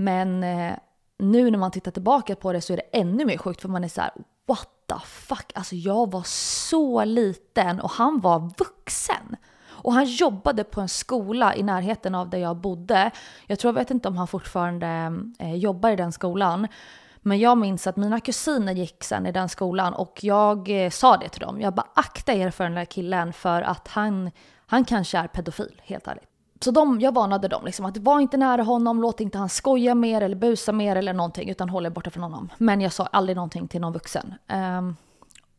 Men 0.00 0.44
eh, 0.44 0.74
nu 1.18 1.50
när 1.50 1.58
man 1.58 1.70
tittar 1.70 1.90
tillbaka 1.90 2.36
på 2.36 2.52
det 2.52 2.60
så 2.60 2.72
är 2.72 2.76
det 2.76 2.98
ännu 2.98 3.24
mer 3.24 3.38
sjukt 3.38 3.60
för 3.60 3.68
man 3.68 3.84
är 3.84 3.88
så 3.88 4.00
här, 4.00 4.10
what 4.46 4.68
the 4.88 5.06
fuck, 5.06 5.52
alltså 5.54 5.74
jag 5.74 6.10
var 6.10 6.22
så 6.70 7.04
liten 7.04 7.80
och 7.80 7.90
han 7.90 8.20
var 8.20 8.38
vuxen. 8.58 9.36
Och 9.68 9.92
han 9.92 10.04
jobbade 10.04 10.64
på 10.64 10.80
en 10.80 10.88
skola 10.88 11.56
i 11.56 11.62
närheten 11.62 12.14
av 12.14 12.30
där 12.30 12.38
jag 12.38 12.56
bodde. 12.56 13.10
Jag 13.46 13.58
tror, 13.58 13.68
jag 13.68 13.80
vet 13.80 13.90
inte 13.90 14.08
om 14.08 14.16
han 14.16 14.26
fortfarande 14.28 15.12
eh, 15.38 15.54
jobbar 15.54 15.90
i 15.90 15.96
den 15.96 16.12
skolan. 16.12 16.68
Men 17.16 17.38
jag 17.38 17.58
minns 17.58 17.86
att 17.86 17.96
mina 17.96 18.20
kusiner 18.20 18.72
gick 18.72 19.04
sen 19.04 19.26
i 19.26 19.32
den 19.32 19.48
skolan 19.48 19.94
och 19.94 20.18
jag 20.22 20.84
eh, 20.84 20.90
sa 20.90 21.16
det 21.16 21.28
till 21.28 21.40
dem. 21.40 21.60
Jag 21.60 21.74
bara 21.74 21.88
akta 21.94 22.32
er 22.32 22.50
för 22.50 22.64
den 22.64 22.74
där 22.74 22.84
killen 22.84 23.32
för 23.32 23.62
att 23.62 23.88
han, 23.88 24.30
han 24.66 24.84
kanske 24.84 25.18
är 25.18 25.26
pedofil, 25.26 25.80
helt 25.84 26.08
ärligt. 26.08 26.29
Så 26.64 26.70
de, 26.70 27.00
jag 27.00 27.14
varnade 27.14 27.48
dem 27.48 27.64
liksom 27.64 27.84
att 27.84 27.96
var 27.96 28.20
inte 28.20 28.36
nära 28.36 28.62
honom, 28.62 29.00
låt 29.00 29.20
inte 29.20 29.38
han 29.38 29.48
skoja 29.48 29.94
mer 29.94 30.20
eller 30.20 30.36
busa 30.36 30.72
mer 30.72 30.96
eller 30.96 31.12
någonting 31.12 31.48
utan 31.48 31.68
håll 31.68 31.86
er 31.86 31.90
borta 31.90 32.10
från 32.10 32.22
honom. 32.22 32.48
Men 32.58 32.80
jag 32.80 32.92
sa 32.92 33.06
aldrig 33.06 33.36
någonting 33.36 33.68
till 33.68 33.80
någon 33.80 33.92
vuxen. 33.92 34.34
Um, 34.48 34.96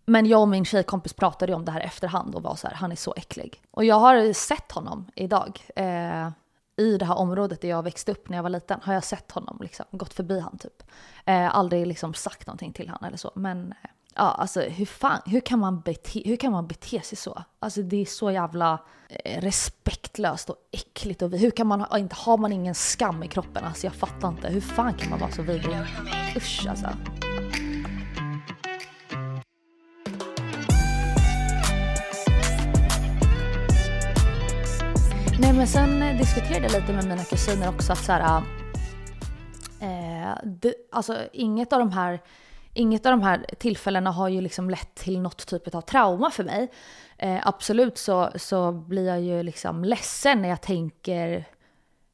men 0.06 0.26
jag 0.26 0.42
och 0.42 0.48
min 0.48 0.66
tjejkompis 0.66 1.14
pratade 1.14 1.54
om 1.54 1.66
det 1.66 1.72
här 1.72 1.82
efterhand 1.82 2.36
och 2.36 2.44
var 2.44 2.56
så 2.56 2.68
här, 2.68 2.76
han 2.76 2.92
är 2.92 2.96
så 2.96 3.14
äcklig. 3.18 3.62
Och 3.72 3.86
jag 3.86 3.96
har 3.96 4.34
sett 4.34 4.72
honom 4.72 5.12
idag. 5.16 5.66
Eh, 5.76 6.30
I 6.78 6.98
det 6.98 7.06
här 7.06 7.18
området 7.18 7.62
där 7.62 7.70
jag 7.70 7.84
växte 7.84 8.12
upp 8.12 8.30
när 8.30 8.38
jag 8.38 8.44
var 8.44 8.50
liten 8.50 8.80
har 8.84 8.94
jag 8.94 9.04
sett 9.04 9.32
honom, 9.32 9.58
liksom, 9.62 9.86
gått 9.92 10.14
förbi 10.14 10.40
han 10.40 10.58
typ. 10.58 10.84
Eh, 11.26 11.56
aldrig 11.56 11.88
liksom 11.88 12.14
sagt 12.14 12.48
någonting 12.48 12.74
till 12.74 12.90
han 12.90 13.04
eller 13.04 13.18
så. 13.18 13.32
Men 13.36 13.74
eh, 13.84 13.90
ja, 14.16 14.22
alltså 14.32 14.62
hur 14.62 14.86
fan, 14.86 15.22
hur 15.26 15.40
kan 15.40 15.60
man 15.60 15.80
bete, 15.80 16.22
hur 16.26 16.36
kan 16.36 16.52
man 16.52 16.68
bete 16.68 17.02
sig 17.02 17.18
så? 17.18 17.44
Alltså 17.60 17.82
det 17.82 18.02
är 18.02 18.06
så 18.06 18.32
jävla 18.32 18.80
eh, 19.10 19.42
respektlöst 19.42 20.50
och 20.50 20.56
äckligt 20.72 21.22
och 21.22 21.32
hur 21.32 21.52
kan 21.52 21.68
man, 21.68 21.82
ha, 21.82 21.98
inte, 21.98 22.16
har 22.16 22.38
man 22.38 22.52
ingen 22.52 22.76
skam 22.76 23.24
i 23.24 23.28
kroppen? 23.28 23.64
Alltså 23.64 23.88
jag 23.88 23.94
fattar 23.94 24.28
inte, 24.28 24.48
hur 24.48 24.62
fan 24.62 24.94
kan 24.94 25.10
man 25.10 25.20
vara 25.20 25.32
så 25.32 25.42
vidrig? 25.42 25.78
Usch 26.36 26.66
alltså. 26.70 26.88
Nej 35.40 35.54
men 35.54 35.68
sen 35.68 36.02
eh, 36.02 36.18
diskuterade 36.18 36.64
jag 36.66 36.82
lite 36.82 36.94
med 36.94 37.06
mina 37.08 37.24
kusiner 37.24 37.70
också 37.70 37.92
att 37.92 38.04
så 38.04 38.12
här, 38.12 38.44
eh, 39.80 40.38
det, 40.44 40.74
alltså 40.92 41.18
inget 41.34 41.74
av 41.74 41.80
de 41.80 41.92
här 41.92 42.20
Inget 42.74 43.06
av 43.06 43.12
de 43.12 43.22
här 43.22 43.46
tillfällena 43.60 44.12
har 44.12 44.30
ju 44.30 44.42
liksom 44.42 44.70
lett 44.70 44.96
till 44.96 45.20
något 45.20 45.48
typ 45.48 45.76
av 45.76 45.82
trauma 45.82 46.32
för 46.32 46.44
mig. 46.44 46.72
Eh, 47.18 47.48
absolut 47.48 47.98
så, 47.98 48.30
så 48.36 48.72
blir 48.72 49.08
jag 49.08 49.22
ju 49.22 49.44
liksom 49.44 49.86
ledsen 49.86 50.42
när 50.42 50.50
jag 50.50 50.62
tänker 50.62 51.46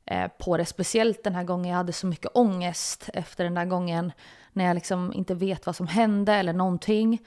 eh, 0.06 0.28
på 0.40 0.58
det. 0.58 0.66
Speciellt 0.66 1.24
den 1.24 1.36
här 1.36 1.44
gången 1.44 1.72
jag 1.72 1.78
hade 1.78 1.94
så 1.94 2.08
mycket 2.08 2.32
ångest 2.34 3.10
efter 3.14 3.44
den 3.44 3.54
där 3.54 3.66
gången 3.66 4.12
när 4.54 4.66
jag 4.66 4.76
liksom 4.76 5.14
inte 5.14 5.34
vet 5.34 5.66
vad 5.66 5.76
som 5.76 5.88
hände 5.88 6.34
eller 6.34 6.54
någonting. 6.54 7.20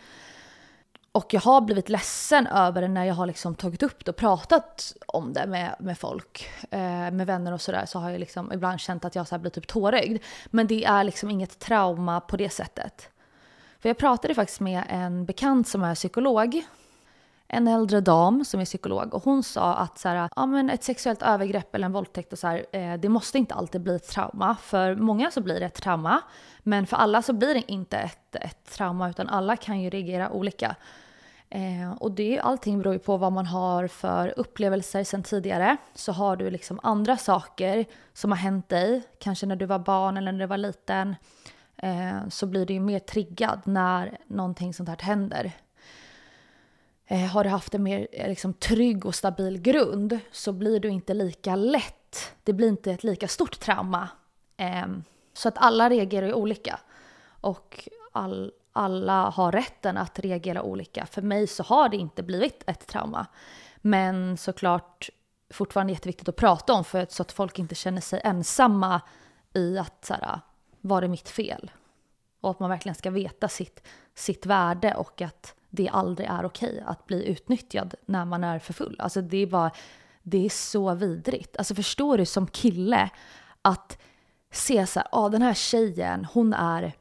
Och 1.13 1.35
jag 1.35 1.41
har 1.41 1.61
blivit 1.61 1.89
ledsen 1.89 2.47
över 2.47 2.83
det 2.83 2.89
när 2.89 3.05
jag 3.05 3.15
har 3.15 3.27
liksom 3.27 3.55
tagit 3.55 3.83
upp 3.83 4.05
det 4.05 4.11
och 4.11 4.17
pratat 4.17 4.93
om 5.07 5.33
det 5.33 5.47
med, 5.47 5.77
med 5.81 5.99
folk, 5.99 6.51
eh, 6.71 7.11
med 7.11 7.27
vänner 7.27 7.53
och 7.53 7.61
sådär. 7.61 7.87
Så 7.87 7.99
har 7.99 8.11
jag 8.11 8.21
liksom 8.21 8.53
ibland 8.53 8.81
känt 8.81 9.05
att 9.05 9.15
jag 9.15 9.29
så 9.29 9.39
blir 9.39 9.51
typ 9.51 9.67
tårögd. 9.67 10.23
Men 10.47 10.67
det 10.67 10.85
är 10.85 11.05
liksom 11.05 11.31
inget 11.31 11.59
trauma 11.59 12.21
på 12.21 12.37
det 12.37 12.51
sättet. 12.51 13.11
För 13.81 13.89
jag 13.89 13.99
pratade 13.99 14.35
faktiskt 14.35 14.61
med 14.61 14.85
en 14.89 15.25
bekant 15.25 15.69
som 15.69 15.83
är 15.83 15.95
psykolog. 15.95 16.63
En 17.49 17.69
äldre 17.69 18.01
dam 18.01 18.45
som 18.45 18.61
är 18.61 18.65
psykolog 18.65 19.15
och 19.15 19.25
hon 19.25 19.43
sa 19.43 19.75
att 19.75 19.99
så 19.99 20.09
här, 20.09 20.29
ja, 20.37 20.47
men 20.47 20.71
ett 20.71 20.85
sexuellt 20.85 21.23
övergrepp 21.23 21.75
eller 21.75 21.87
en 21.87 21.93
våldtäkt 21.93 22.33
och 22.33 22.39
så 22.39 22.47
här, 22.47 22.67
eh, 22.73 22.95
det 22.95 23.09
måste 23.09 23.39
inte 23.39 23.55
alltid 23.55 23.81
bli 23.81 23.97
ett 23.97 24.09
trauma. 24.09 24.57
För 24.63 24.95
många 24.95 25.31
så 25.31 25.41
blir 25.41 25.61
det 25.61 25.67
ett 25.67 25.75
trauma. 25.75 26.21
Men 26.63 26.87
för 26.87 26.97
alla 26.97 27.23
så 27.23 27.33
blir 27.33 27.55
det 27.55 27.73
inte 27.73 27.99
ett, 27.99 28.37
ett 28.37 28.65
trauma 28.65 29.11
utan 29.11 29.29
alla 29.29 29.57
kan 29.57 29.81
ju 29.81 29.91
reagera 29.91 30.31
olika. 30.31 30.77
Eh, 31.49 31.93
och 31.99 32.13
det, 32.13 32.41
allting 32.41 32.79
beror 32.79 32.95
ju 32.95 32.99
på 32.99 33.17
vad 33.17 33.33
man 33.33 33.47
har 33.47 33.87
för 33.87 34.35
upplevelser 34.37 35.05
sen 35.05 35.23
tidigare. 35.23 35.77
Så 35.95 36.13
har 36.13 36.37
du 36.37 36.51
liksom 36.51 36.81
andra 36.83 37.17
saker 37.17 37.85
som 38.13 38.31
har 38.31 38.39
hänt 38.39 38.69
dig, 38.69 39.03
kanske 39.19 39.47
när 39.47 39.57
du 39.57 39.67
var 39.67 39.79
barn 39.79 40.17
eller 40.17 40.33
när 40.33 40.39
du 40.39 40.47
var 40.47 40.59
liten, 40.59 41.17
eh, 41.83 42.29
så 42.29 42.47
blir 42.47 42.67
du 42.67 42.75
ju 42.75 42.81
mer 42.81 42.99
triggad 42.99 43.61
när 43.65 44.19
någonting 44.27 44.75
sånt 44.75 44.89
här 44.89 44.99
händer. 45.01 45.53
Eh, 47.07 47.27
har 47.27 47.45
du 47.45 47.51
haft 47.51 47.75
en 47.75 47.83
mer 47.83 48.09
eh, 48.13 48.29
liksom, 48.29 48.55
trygg 48.55 49.07
och 49.07 49.15
stabil 49.15 49.61
grund 49.61 50.19
så 50.33 50.53
blir 50.53 50.81
du 50.81 50.89
inte 50.89 51.15
lika 51.15 51.57
lätt, 51.57 52.33
det 52.45 52.53
blir 52.53 52.69
inte 52.69 52.93
ett 52.93 53.05
lika 53.05 53.29
stort 53.29 53.61
trauma. 53.61 54.09
Eh, 54.57 54.87
så 55.33 55.49
att 55.49 55.59
alla 55.59 55.91
reagerar 55.91 56.27
ju 56.27 56.33
olika. 56.33 56.81
Och 57.41 57.89
all, 58.13 58.53
alla 58.73 59.31
har 59.31 59.53
rätten 59.53 59.97
att 59.97 60.19
reagera 60.19 60.63
olika. 60.63 61.07
För 61.07 61.23
mig 61.23 61.47
så 61.47 61.63
har 61.63 61.89
det 61.89 61.97
inte 61.97 62.23
blivit 62.23 62.63
ett 62.67 62.87
trauma. 62.87 63.27
Men 63.77 64.37
såklart 64.37 65.11
fortfarande 65.51 65.93
jätteviktigt 65.93 66.29
att 66.29 66.37
prata 66.37 66.73
om 66.73 66.85
för 66.85 67.07
så 67.11 67.23
att 67.23 67.33
folk 67.33 67.59
inte 67.59 67.75
känner 67.75 68.01
sig 68.01 68.21
ensamma 68.25 69.01
i 69.55 69.79
att 69.79 70.05
så 70.05 70.15
här, 70.15 70.41
var 70.81 71.01
det 71.01 71.09
mitt 71.09 71.29
fel? 71.29 71.71
Och 72.41 72.51
att 72.51 72.61
man 72.61 72.71
verkligen 72.71 72.95
ska 72.95 73.11
veta 73.11 73.49
sitt, 73.49 73.83
sitt 74.15 74.47
värde 74.47 74.95
och 74.95 75.23
att 75.23 75.55
det 75.71 75.89
aldrig 75.89 76.29
är 76.29 76.45
okej 76.45 76.83
att 76.87 77.07
bli 77.07 77.27
utnyttjad 77.27 77.95
när 78.07 78.25
man 78.25 78.45
är 78.45 78.59
för 78.59 78.73
full. 78.73 78.97
Alltså 78.99 79.23
det 79.23 79.37
är 79.39 79.47
bara, 79.47 79.71
det 80.23 80.45
är 80.45 80.51
så 80.51 80.95
vidrigt. 80.95 81.57
Alltså 81.57 81.75
förstår 81.75 82.19
du 82.19 82.27
som 82.27 82.47
kille 82.47 83.11
att 83.63 83.99
se 84.53 84.87
så 84.87 85.01
här, 85.01 85.09
ah, 85.13 85.29
den 85.29 85.43
här 85.43 85.55
tjejen, 85.55 86.25
hon 86.25 86.53
är 86.53 86.93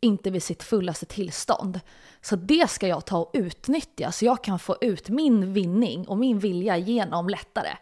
inte 0.00 0.30
vid 0.30 0.42
sitt 0.42 0.62
fullaste 0.62 1.06
tillstånd. 1.06 1.80
Så 2.20 2.36
det 2.36 2.70
ska 2.70 2.88
jag 2.88 3.04
ta 3.04 3.18
och 3.18 3.30
utnyttja 3.32 4.12
så 4.12 4.24
jag 4.24 4.44
kan 4.44 4.58
få 4.58 4.76
ut 4.80 5.08
min 5.08 5.52
vinning 5.52 6.08
och 6.08 6.18
min 6.18 6.38
vilja 6.38 6.76
genom 6.76 7.28
lättare. 7.28 7.76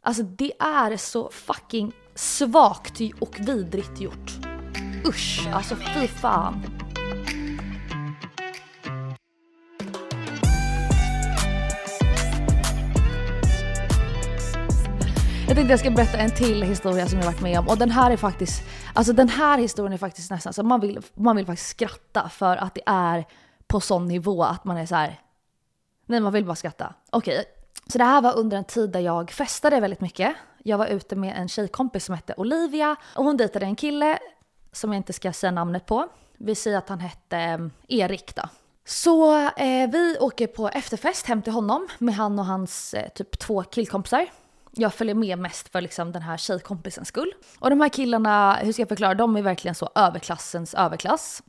Alltså 0.00 0.22
det 0.22 0.52
är 0.58 0.96
så 0.96 1.30
fucking 1.30 1.92
svagt 2.18 3.00
och 3.20 3.36
vidrigt 3.40 4.00
gjort. 4.00 4.38
Usch, 5.06 5.48
alltså 5.52 5.76
fy 5.76 6.08
fan. 6.08 6.62
Jag 15.46 15.56
tänkte 15.56 15.72
jag 15.72 15.80
ska 15.80 15.90
berätta 15.90 16.18
en 16.18 16.30
till 16.30 16.62
historia 16.62 17.06
som 17.06 17.18
jag 17.18 17.26
varit 17.26 17.40
med 17.40 17.58
om 17.58 17.68
och 17.68 17.78
den 17.78 17.90
här 17.90 18.10
är 18.10 18.16
faktiskt, 18.16 18.62
alltså 18.94 19.12
den 19.12 19.28
här 19.28 19.58
historien 19.58 19.92
är 19.92 19.98
faktiskt 19.98 20.30
nästan 20.30 20.52
så 20.52 20.62
man 20.62 20.80
vill, 20.80 21.00
man 21.14 21.36
vill 21.36 21.46
faktiskt 21.46 21.68
skratta 21.68 22.28
för 22.28 22.56
att 22.56 22.74
det 22.74 22.82
är 22.86 23.24
på 23.66 23.80
sån 23.80 24.08
nivå 24.08 24.44
att 24.44 24.64
man 24.64 24.76
är 24.76 24.86
så 24.86 24.94
här. 24.94 25.20
nej 26.06 26.20
man 26.20 26.32
vill 26.32 26.44
bara 26.44 26.56
skratta. 26.56 26.94
Okej, 27.10 27.34
okay. 27.34 27.44
så 27.86 27.98
det 27.98 28.04
här 28.04 28.20
var 28.20 28.38
under 28.38 28.56
en 28.56 28.64
tid 28.64 28.90
där 28.90 29.00
jag 29.00 29.30
festade 29.30 29.80
väldigt 29.80 30.00
mycket. 30.00 30.34
Jag 30.68 30.78
var 30.78 30.86
ute 30.86 31.16
med 31.16 31.36
en 31.36 31.48
tjejkompis 31.48 32.04
som 32.04 32.14
hette 32.14 32.34
Olivia 32.36 32.96
och 33.14 33.24
hon 33.24 33.36
dejtade 33.36 33.66
en 33.66 33.76
kille 33.76 34.18
som 34.72 34.92
jag 34.92 35.00
inte 35.00 35.12
ska 35.12 35.32
säga 35.32 35.50
namnet 35.50 35.86
på. 35.86 36.08
Vi 36.38 36.54
säger 36.54 36.78
att 36.78 36.88
han 36.88 37.00
hette 37.00 37.36
ehm, 37.36 37.70
Erik 37.88 38.34
då. 38.34 38.42
Så 38.84 39.36
eh, 39.36 39.90
vi 39.92 40.16
åker 40.20 40.46
på 40.46 40.68
efterfest 40.68 41.26
hem 41.26 41.42
till 41.42 41.52
honom 41.52 41.88
med 41.98 42.14
han 42.14 42.38
och 42.38 42.44
hans 42.44 42.94
eh, 42.94 43.08
typ 43.08 43.38
två 43.38 43.62
killkompisar 43.62 44.26
jag 44.72 44.94
följer 44.94 45.14
med 45.14 45.38
mest 45.38 45.68
för 45.68 45.80
liksom 45.80 46.12
den 46.12 46.22
här 46.22 46.36
tjejkompisens 46.36 47.08
skull. 47.08 47.32
Och 47.58 47.70
de 47.70 47.80
här 47.80 47.88
killarna, 47.88 48.54
hur 48.54 48.72
ska 48.72 48.82
jag 48.82 48.88
förklara, 48.88 49.14
de 49.14 49.36
är 49.36 49.42
verkligen 49.42 49.74
så 49.74 49.90
överklassens 49.94 50.74
överklass. 50.74 51.42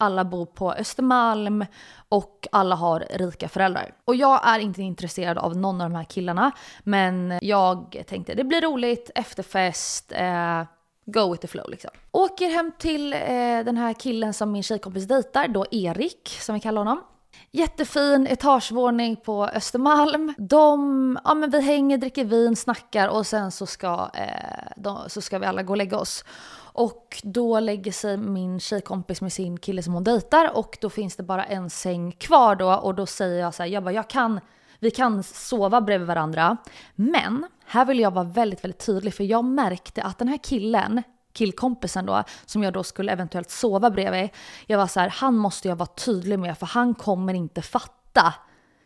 Alla 0.00 0.24
bor 0.24 0.46
på 0.46 0.72
Östermalm 0.72 1.64
och 2.08 2.48
alla 2.52 2.74
har 2.74 3.06
rika 3.10 3.48
föräldrar. 3.48 3.94
Och 4.04 4.14
jag 4.14 4.48
är 4.48 4.58
inte 4.58 4.82
intresserad 4.82 5.38
av 5.38 5.56
någon 5.56 5.80
av 5.80 5.90
de 5.90 5.96
här 5.96 6.04
killarna. 6.04 6.52
Men 6.82 7.38
jag 7.42 8.04
tänkte 8.08 8.34
det 8.34 8.44
blir 8.44 8.60
roligt, 8.60 9.10
efterfest, 9.14 10.12
eh, 10.12 10.62
go 11.04 11.32
with 11.32 11.40
the 11.40 11.48
flow 11.48 11.70
liksom. 11.70 11.90
Åker 12.10 12.50
hem 12.50 12.72
till 12.78 13.12
eh, 13.12 13.18
den 13.64 13.76
här 13.76 13.92
killen 13.92 14.34
som 14.34 14.52
min 14.52 14.62
tjejkompis 14.62 15.08
dejtar, 15.08 15.48
då 15.48 15.66
Erik 15.70 16.28
som 16.40 16.54
vi 16.54 16.60
kallar 16.60 16.80
honom. 16.80 17.02
Jättefin 17.50 18.26
etagevåning 18.26 19.16
på 19.16 19.46
Östermalm. 19.46 20.34
De, 20.38 21.18
ja 21.24 21.34
men 21.34 21.50
vi 21.50 21.60
hänger, 21.60 21.98
dricker 21.98 22.24
vin, 22.24 22.56
snackar 22.56 23.08
och 23.08 23.26
sen 23.26 23.50
så 23.50 23.66
ska, 23.66 24.10
eh, 24.14 24.72
de, 24.76 24.98
så 25.08 25.20
ska 25.20 25.38
vi 25.38 25.46
alla 25.46 25.62
gå 25.62 25.72
och 25.72 25.76
lägga 25.76 25.98
oss. 25.98 26.24
Och 26.72 27.22
då 27.24 27.60
lägger 27.60 27.92
sig 27.92 28.16
min 28.16 28.60
tjejkompis 28.60 29.20
med 29.20 29.32
sin 29.32 29.58
kille 29.58 29.82
som 29.82 29.94
hon 29.94 30.04
dejtar 30.04 30.56
och 30.56 30.78
då 30.80 30.90
finns 30.90 31.16
det 31.16 31.22
bara 31.22 31.44
en 31.44 31.70
säng 31.70 32.12
kvar 32.12 32.54
då 32.56 32.74
och 32.74 32.94
då 32.94 33.06
säger 33.06 33.40
jag 33.40 33.54
så 33.54 33.62
här, 33.62 33.70
jag 33.70 33.82
bara, 33.82 33.92
jag 33.92 34.08
kan, 34.08 34.40
vi 34.78 34.90
kan 34.90 35.22
sova 35.22 35.80
bredvid 35.80 36.08
varandra. 36.08 36.56
Men 36.94 37.46
här 37.64 37.84
vill 37.84 38.00
jag 38.00 38.10
vara 38.10 38.24
väldigt, 38.24 38.64
väldigt 38.64 38.86
tydlig 38.86 39.14
för 39.14 39.24
jag 39.24 39.44
märkte 39.44 40.02
att 40.02 40.18
den 40.18 40.28
här 40.28 40.38
killen 40.42 41.02
killkompisen 41.32 42.06
då, 42.06 42.24
som 42.46 42.62
jag 42.62 42.72
då 42.72 42.84
skulle 42.84 43.12
eventuellt 43.12 43.50
sova 43.50 43.90
bredvid. 43.90 44.28
Jag 44.66 44.78
var 44.78 44.86
så 44.86 45.00
här, 45.00 45.08
han 45.08 45.36
måste 45.36 45.68
jag 45.68 45.76
vara 45.76 45.86
tydlig 45.86 46.38
med 46.38 46.58
för 46.58 46.66
han 46.66 46.94
kommer 46.94 47.34
inte 47.34 47.62
fatta 47.62 48.34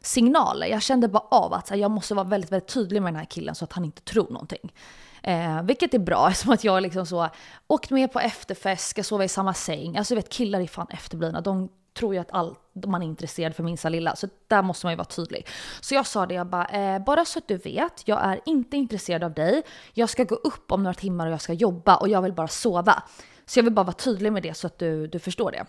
signaler. 0.04 0.66
Jag 0.66 0.82
kände 0.82 1.08
bara 1.08 1.24
av 1.30 1.52
att 1.52 1.68
här, 1.68 1.76
jag 1.76 1.90
måste 1.90 2.14
vara 2.14 2.24
väldigt, 2.26 2.52
väldigt 2.52 2.68
tydlig 2.68 3.02
med 3.02 3.12
den 3.12 3.18
här 3.18 3.26
killen 3.26 3.54
så 3.54 3.64
att 3.64 3.72
han 3.72 3.84
inte 3.84 4.02
tror 4.02 4.30
någonting. 4.30 4.72
Eh, 5.22 5.62
vilket 5.62 5.94
är 5.94 5.98
bra 5.98 6.28
eftersom 6.30 6.52
att 6.52 6.64
jag 6.64 6.82
liksom 6.82 7.06
så 7.06 7.28
åkt 7.66 7.90
med 7.90 8.12
på 8.12 8.20
efterfest, 8.20 8.88
ska 8.88 9.02
sova 9.02 9.24
i 9.24 9.28
samma 9.28 9.54
säng. 9.54 9.96
Alltså 9.96 10.14
vet 10.14 10.28
killar 10.28 10.60
är 10.60 10.66
fan 10.66 10.86
efterblivna. 10.90 11.40
De 11.40 11.68
tror 11.94 12.14
ju 12.14 12.20
att 12.20 12.32
all, 12.32 12.56
man 12.86 13.02
är 13.02 13.06
intresserad 13.06 13.54
för 13.56 13.62
minsta 13.62 13.88
lilla. 13.88 14.16
Så 14.16 14.28
där 14.48 14.62
måste 14.62 14.86
man 14.86 14.92
ju 14.92 14.96
vara 14.96 15.04
tydlig. 15.04 15.46
Så 15.80 15.94
jag 15.94 16.06
sa 16.06 16.26
det, 16.26 16.34
jag 16.34 16.46
bara, 16.46 16.66
eh, 16.66 17.04
bara 17.04 17.24
så 17.24 17.38
att 17.38 17.48
du 17.48 17.56
vet, 17.56 18.08
jag 18.08 18.24
är 18.24 18.40
inte 18.46 18.76
intresserad 18.76 19.24
av 19.24 19.34
dig. 19.34 19.62
Jag 19.92 20.10
ska 20.10 20.24
gå 20.24 20.34
upp 20.34 20.72
om 20.72 20.82
några 20.82 20.94
timmar 20.94 21.26
och 21.26 21.32
jag 21.32 21.40
ska 21.40 21.52
jobba 21.52 21.96
och 21.96 22.08
jag 22.08 22.22
vill 22.22 22.32
bara 22.32 22.48
sova. 22.48 23.02
Så 23.46 23.58
jag 23.58 23.64
vill 23.64 23.72
bara 23.72 23.84
vara 23.84 23.96
tydlig 23.96 24.32
med 24.32 24.42
det 24.42 24.54
så 24.54 24.66
att 24.66 24.78
du, 24.78 25.06
du 25.06 25.18
förstår 25.18 25.50
det. 25.50 25.66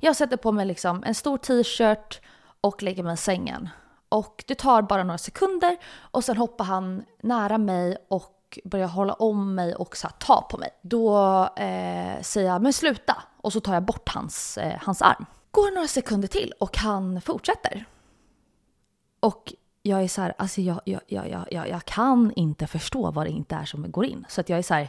Jag 0.00 0.16
sätter 0.16 0.36
på 0.36 0.52
mig 0.52 0.66
liksom 0.66 1.04
en 1.06 1.14
stor 1.14 1.38
t-shirt 1.38 2.20
och 2.60 2.82
lägger 2.82 3.02
mig 3.02 3.14
i 3.14 3.16
sängen. 3.16 3.68
Och 4.08 4.44
det 4.46 4.54
tar 4.54 4.82
bara 4.82 5.04
några 5.04 5.18
sekunder 5.18 5.76
och 5.96 6.24
sen 6.24 6.36
hoppar 6.36 6.64
han 6.64 7.04
nära 7.22 7.58
mig 7.58 7.96
och 8.08 8.58
börjar 8.64 8.86
hålla 8.86 9.12
om 9.12 9.54
mig 9.54 9.74
och 9.74 9.96
så 9.96 10.08
ta 10.08 10.42
på 10.42 10.58
mig. 10.58 10.70
Då 10.82 11.16
eh, 11.56 12.20
säger 12.22 12.48
jag 12.48 12.62
men 12.62 12.72
sluta 12.72 13.22
och 13.36 13.52
så 13.52 13.60
tar 13.60 13.74
jag 13.74 13.82
bort 13.82 14.08
hans, 14.08 14.58
eh, 14.58 14.76
hans 14.80 15.02
arm. 15.02 15.26
Går 15.50 15.74
några 15.74 15.88
sekunder 15.88 16.28
till 16.28 16.52
och 16.60 16.76
han 16.76 17.20
fortsätter. 17.20 17.84
Och 19.20 19.54
jag 19.82 20.02
är 20.02 20.08
så 20.08 20.22
här, 20.22 20.34
alltså 20.38 20.60
jag, 20.60 20.80
jag, 20.84 21.00
jag, 21.06 21.46
jag, 21.50 21.68
jag 21.68 21.84
kan 21.84 22.32
inte 22.36 22.66
förstå 22.66 23.10
vad 23.10 23.26
det 23.26 23.30
inte 23.30 23.54
är 23.54 23.64
som 23.64 23.90
går 23.90 24.04
in. 24.04 24.26
Så 24.28 24.40
att 24.40 24.48
jag 24.48 24.58
är 24.58 24.62
så 24.62 24.74
här, 24.74 24.88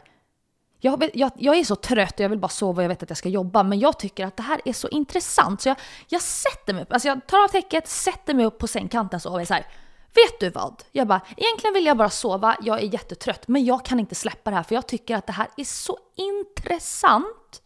jag, 0.83 1.09
jag, 1.13 1.31
jag, 1.35 1.57
är 1.57 1.63
så 1.63 1.75
trött 1.75 2.13
och 2.13 2.19
jag 2.19 2.29
vill 2.29 2.39
bara 2.39 2.49
sova 2.49 2.77
och 2.77 2.83
jag 2.83 2.89
vet 2.89 3.03
att 3.03 3.09
jag 3.09 3.17
ska 3.17 3.29
jobba. 3.29 3.63
Men 3.63 3.79
jag 3.79 3.99
tycker 3.99 4.25
att 4.25 4.37
det 4.37 4.43
här 4.43 4.61
är 4.65 4.73
så 4.73 4.87
intressant 4.87 5.61
så 5.61 5.69
jag, 5.69 5.77
jag 6.07 6.21
sätter 6.21 6.73
mig 6.73 6.83
upp, 6.83 6.93
alltså 6.93 7.07
jag 7.07 7.27
tar 7.27 7.43
av 7.43 7.47
täcket, 7.47 7.87
sätter 7.87 8.33
mig 8.33 8.45
upp 8.45 8.57
på 8.57 8.67
sängkanten 8.67 9.19
så 9.19 9.31
och 9.31 9.41
är 9.41 9.45
så 9.45 9.53
här, 9.53 9.65
Vet 10.13 10.39
du 10.39 10.49
vad? 10.49 10.83
Jag 10.91 11.07
bara, 11.07 11.21
egentligen 11.37 11.73
vill 11.73 11.85
jag 11.85 11.97
bara 11.97 12.09
sova, 12.09 12.55
jag 12.61 12.79
är 12.79 12.93
jättetrött, 12.93 13.47
men 13.47 13.65
jag 13.65 13.85
kan 13.85 13.99
inte 13.99 14.15
släppa 14.15 14.49
det 14.49 14.55
här 14.55 14.63
för 14.63 14.75
jag 14.75 14.87
tycker 14.87 15.15
att 15.15 15.27
det 15.27 15.33
här 15.33 15.47
är 15.57 15.63
så 15.63 15.97
intressant. 16.15 17.61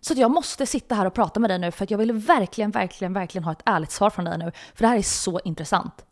Så 0.00 0.12
att 0.12 0.18
jag 0.18 0.30
måste 0.30 0.66
sitta 0.66 0.94
här 0.94 1.06
och 1.06 1.14
prata 1.14 1.40
med 1.40 1.50
dig 1.50 1.58
nu 1.58 1.70
för 1.70 1.84
att 1.84 1.90
jag 1.90 1.98
vill 1.98 2.12
verkligen, 2.12 2.70
verkligen, 2.70 3.12
verkligen 3.12 3.44
ha 3.44 3.52
ett 3.52 3.62
ärligt 3.64 3.90
svar 3.90 4.10
från 4.10 4.24
dig 4.24 4.38
nu. 4.38 4.52
För 4.74 4.82
det 4.82 4.86
här 4.88 4.98
är 4.98 5.02
så 5.02 5.40
intressant. 5.44 6.04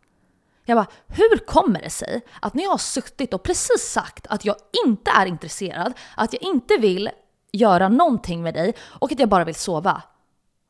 Jag 0.65 0.77
bara, 0.77 0.87
hur 1.07 1.37
kommer 1.37 1.81
det 1.81 1.89
sig 1.89 2.21
att 2.41 2.53
när 2.53 2.63
jag 2.63 2.69
har 2.69 2.77
suttit 2.77 3.33
och 3.33 3.43
precis 3.43 3.91
sagt 3.91 4.27
att 4.27 4.45
jag 4.45 4.55
inte 4.85 5.11
är 5.11 5.25
intresserad, 5.25 5.93
att 6.17 6.33
jag 6.33 6.43
inte 6.43 6.77
vill 6.77 7.09
göra 7.51 7.89
någonting 7.89 8.43
med 8.43 8.53
dig 8.53 8.73
och 8.81 9.11
att 9.11 9.19
jag 9.19 9.29
bara 9.29 9.43
vill 9.43 9.55
sova. 9.55 10.03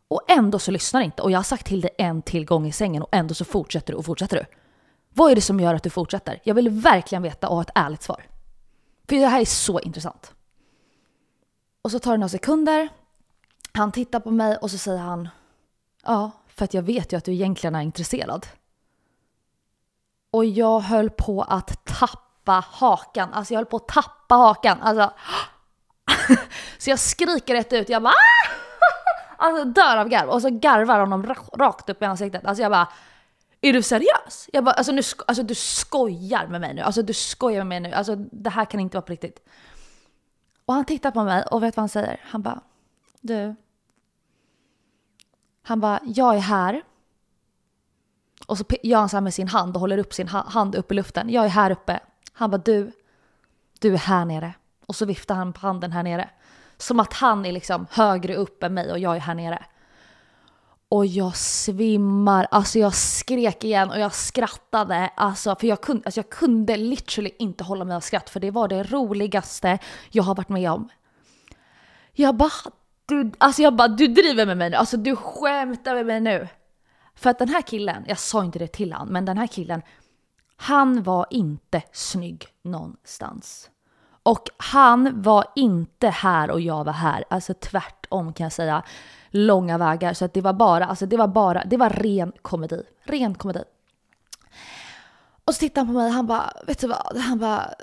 Och 0.08 0.22
ändå 0.28 0.60
så 0.60 0.72
lyssnar 0.72 1.02
inte 1.02 1.22
och 1.22 1.32
jag 1.32 1.38
har 1.40 1.44
sagt 1.44 1.66
till 1.66 1.82
dig 1.82 1.92
en 1.98 2.22
till 2.22 2.46
gång 2.46 2.68
i 2.68 2.72
sängen 2.72 3.04
och 3.04 3.10
ändå 3.12 3.34
så 3.34 3.46
fortsätter 3.46 3.94
du 3.94 3.98
och 3.98 4.06
fortsätter 4.06 4.38
du. 4.38 4.46
Vad 5.14 5.32
är 5.32 5.36
det 5.36 5.42
som 5.42 5.60
gör 5.60 5.76
att 5.76 5.84
du 5.84 5.90
fortsätter? 5.90 6.40
Jag 6.44 6.56
vill 6.56 6.70
verkligen 6.70 7.22
veta 7.22 7.48
och 7.48 7.56
ha 7.56 7.62
ett 7.62 7.72
ärligt 7.76 8.04
svar. 8.04 8.26
För 9.10 9.16
det 9.16 9.28
här 9.28 9.42
är 9.42 9.46
så 9.46 9.80
intressant. 9.80 10.34
Och 11.82 11.92
så 11.92 12.00
tar 12.00 12.12
det 12.12 12.18
några 12.18 12.30
sekunder. 12.30 12.90
Han 13.74 13.92
tittar 13.92 14.20
på 14.20 14.32
mig 14.32 14.58
och 14.58 14.72
så 14.72 14.78
säger 14.78 15.00
han 15.00 15.30
Ja, 16.06 16.32
för 16.48 16.66
att 16.66 16.74
jag 16.74 16.84
vet 16.84 17.14
ju 17.14 17.18
att 17.18 17.26
du 17.26 17.34
egentligen 17.34 17.76
är 17.76 17.82
intresserad. 17.82 18.48
Och 20.34 20.46
jag 20.46 20.80
höll 20.80 21.10
på 21.10 21.42
att 21.42 21.86
tappa 21.86 22.64
hakan. 22.72 23.34
Alltså 23.34 23.54
jag 23.54 23.60
höll 23.60 23.66
på 23.66 23.78
att 23.78 23.88
tappa 23.88 24.36
hakan. 24.36 24.82
Alltså. 24.82 25.14
så 26.78 26.90
jag 26.90 27.00
skriker 27.00 27.54
rätt 27.54 27.74
ut. 27.74 27.90
Jag 27.90 28.04
bara 28.04 28.14
ah! 28.14 29.46
Alltså 29.46 29.66
dör 29.66 29.98
av 29.98 30.08
garv. 30.08 30.30
Och 30.30 30.42
så 30.42 30.50
garvar 30.50 31.00
honom 31.00 31.36
rakt 31.54 31.90
upp 31.90 32.02
i 32.02 32.06
ansiktet. 32.06 32.46
Alltså 32.46 32.62
jag 32.62 32.72
bara 32.72 32.88
är 33.62 33.74
du 33.74 33.82
seriös? 33.82 34.50
Jag 34.54 34.64
bara, 34.64 34.72
alltså, 34.72 34.92
nu, 34.92 35.02
alltså 35.28 35.44
du 35.44 35.56
skojar 35.56 36.48
med 36.48 36.62
mig 36.62 36.74
nu. 36.74 36.82
Alltså 36.82 37.02
du 37.02 37.14
skojar 37.14 37.64
med 37.64 37.68
mig 37.68 37.80
nu. 37.80 37.96
Alltså 37.96 38.16
det 38.16 38.50
här 38.50 38.66
kan 38.66 38.80
inte 38.80 38.98
vara 38.98 39.06
på 39.06 39.12
riktigt. 39.12 39.40
Och 40.66 40.74
han 40.74 40.86
tittar 40.86 41.12
på 41.12 41.24
mig 41.24 41.44
och 41.44 41.64
vet 41.64 41.78
vad 41.78 41.82
han 41.82 41.90
säger? 41.90 42.20
Han 42.24 42.42
bara, 42.42 42.62
du. 43.22 43.56
Han 45.64 45.80
bara, 45.80 46.00
jag 46.04 46.36
är 46.36 46.40
här. 46.40 46.82
Och 48.48 48.58
så 48.58 48.64
gör 48.84 49.00
han 49.00 49.10
så 49.10 49.16
här 49.16 49.22
med 49.22 49.34
sin 49.34 49.48
hand 49.48 49.76
och 49.76 49.82
håller 49.82 49.98
upp 49.98 50.14
sin 50.14 50.28
hand 50.28 50.76
upp 50.76 50.92
i 50.92 50.96
luften. 50.96 51.30
Jag 51.30 51.46
är 51.46 51.50
här 51.50 51.72
uppe. 51.72 52.00
Han 52.34 52.52
bara, 52.52 52.58
du. 52.58 52.92
Du 53.80 53.94
är 53.94 53.98
här 53.98 54.26
nere. 54.26 54.54
Och 54.86 54.96
så 54.96 55.06
viftar 55.06 55.36
han 55.36 55.54
på 55.54 55.60
handen 55.60 55.92
här 55.92 56.04
nere. 56.04 56.30
Som 56.78 57.00
att 57.00 57.14
han 57.14 57.46
är 57.46 57.52
liksom 57.52 57.88
högre 57.92 58.36
upp 58.36 58.64
än 58.64 58.74
mig 58.74 58.92
och 58.92 59.00
jag 59.00 59.16
är 59.16 59.20
här 59.20 59.36
nere. 59.36 59.66
Och 60.90 61.06
jag 61.06 61.36
svimmar, 61.36 62.48
alltså 62.52 62.80
jag 62.80 62.94
skrek 62.94 63.64
igen 63.64 63.90
och 63.90 64.00
jag 64.00 64.14
skrattade. 64.14 65.10
Alltså, 65.16 65.56
för 65.56 65.68
jag 65.68 65.82
kunde, 65.82 66.06
alltså 66.06 66.20
jag 66.20 66.30
kunde 66.30 66.78
literally 66.78 67.32
inte 67.40 67.64
hålla 67.64 67.86
mig 67.86 67.96
av 67.96 68.02
skratt 68.02 68.30
för 68.30 68.40
det 68.40 68.52
var 68.52 68.68
det 68.68 68.84
roligaste 68.84 69.80
jag 70.12 70.24
har 70.24 70.36
varit 70.36 70.50
med 70.50 70.72
om. 70.72 70.90
Jag 72.14 72.36
bara, 72.36 72.52
du, 73.06 73.32
alltså 73.38 73.62
jag 73.62 73.76
bara, 73.76 73.88
du 73.88 74.08
driver 74.08 74.46
med 74.46 74.58
mig 74.58 74.70
nu, 74.70 74.76
alltså 74.76 74.98
du 74.98 75.16
skämtar 75.16 75.96
med 75.96 76.06
mig 76.06 76.20
nu. 76.20 76.48
För 77.16 77.30
att 77.30 77.40
den 77.40 77.50
här 77.50 77.62
killen, 77.62 78.04
jag 78.08 78.20
sa 78.20 78.44
inte 78.44 78.60
det 78.60 78.68
till 78.68 78.94
han, 78.94 79.08
men 79.08 79.26
den 79.26 79.38
här 79.38 79.48
killen, 79.48 79.82
Han 80.56 81.04
var 81.04 81.26
inte 81.30 81.82
snygg 81.92 82.48
någonstans. 82.62 83.70
Och 84.24 84.50
han 84.58 85.22
var 85.22 85.46
inte 85.56 86.10
här 86.10 86.52
och 86.52 86.62
jag 86.62 86.84
var 86.84 86.94
här. 86.94 87.24
Alltså 87.30 87.54
tvärtom 87.54 88.34
kan 88.34 88.44
jag 88.44 88.54
säga. 88.54 88.84
Långa 89.30 89.78
vägar. 89.78 90.14
Så 90.14 90.26
att 90.26 90.34
det 90.34 90.42
var 90.42 90.54
bara, 90.54 90.86
alltså 90.86 91.06
det 91.06 91.18
var 91.18 91.28
bara, 91.28 91.64
det 91.66 91.78
var 91.78 91.90
ren 91.90 92.32
komedi. 92.42 92.84
Ren 93.04 93.36
komedi. 93.36 93.64
Och 95.46 95.54
så 95.54 95.60
tittade 95.60 95.86
han 95.86 95.96
på 95.96 96.00
mig 96.02 96.12
han 96.12 96.28
bara, 96.28 96.54
vet 96.68 96.80
du 96.80 96.88
vad? 96.88 97.18
Han 97.18 97.40
bara, 97.40 97.74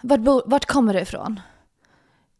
vart, 0.00 0.42
vart 0.46 0.66
kommer 0.66 0.94
du 0.94 1.00
ifrån? 1.00 1.40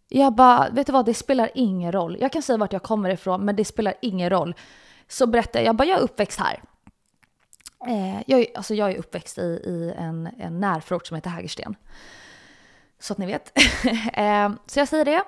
Jag 0.08 0.34
bara, 0.34 0.68
vet 0.70 0.86
du 0.86 0.92
vad? 0.92 1.06
Det 1.06 1.14
spelar 1.14 1.50
ingen 1.54 1.92
roll. 1.92 2.16
Jag 2.20 2.32
kan 2.32 2.42
säga 2.42 2.56
vart 2.56 2.72
jag 2.72 2.82
kommer 2.82 3.10
ifrån, 3.10 3.44
men 3.44 3.56
det 3.56 3.64
spelar 3.64 3.94
ingen 4.02 4.30
roll. 4.30 4.54
Så 5.12 5.26
berättade 5.26 5.58
jag, 5.58 5.68
jag 5.68 5.76
bara, 5.76 5.88
jag 5.88 5.98
är 5.98 6.02
uppväxt 6.02 6.40
här. 6.40 6.62
Eh, 7.86 8.22
jag, 8.26 8.46
alltså 8.54 8.74
jag 8.74 8.90
är 8.90 8.96
uppväxt 8.96 9.38
i, 9.38 9.42
i 9.42 9.94
en, 9.98 10.28
en 10.38 10.60
närförort 10.60 11.06
som 11.06 11.14
heter 11.14 11.30
Hägersten. 11.30 11.74
Så 12.98 13.12
att 13.12 13.18
ni 13.18 13.26
vet. 13.26 13.52
eh, 14.12 14.52
så 14.66 14.78
jag 14.78 14.88
säger 14.88 15.04
det. 15.04 15.22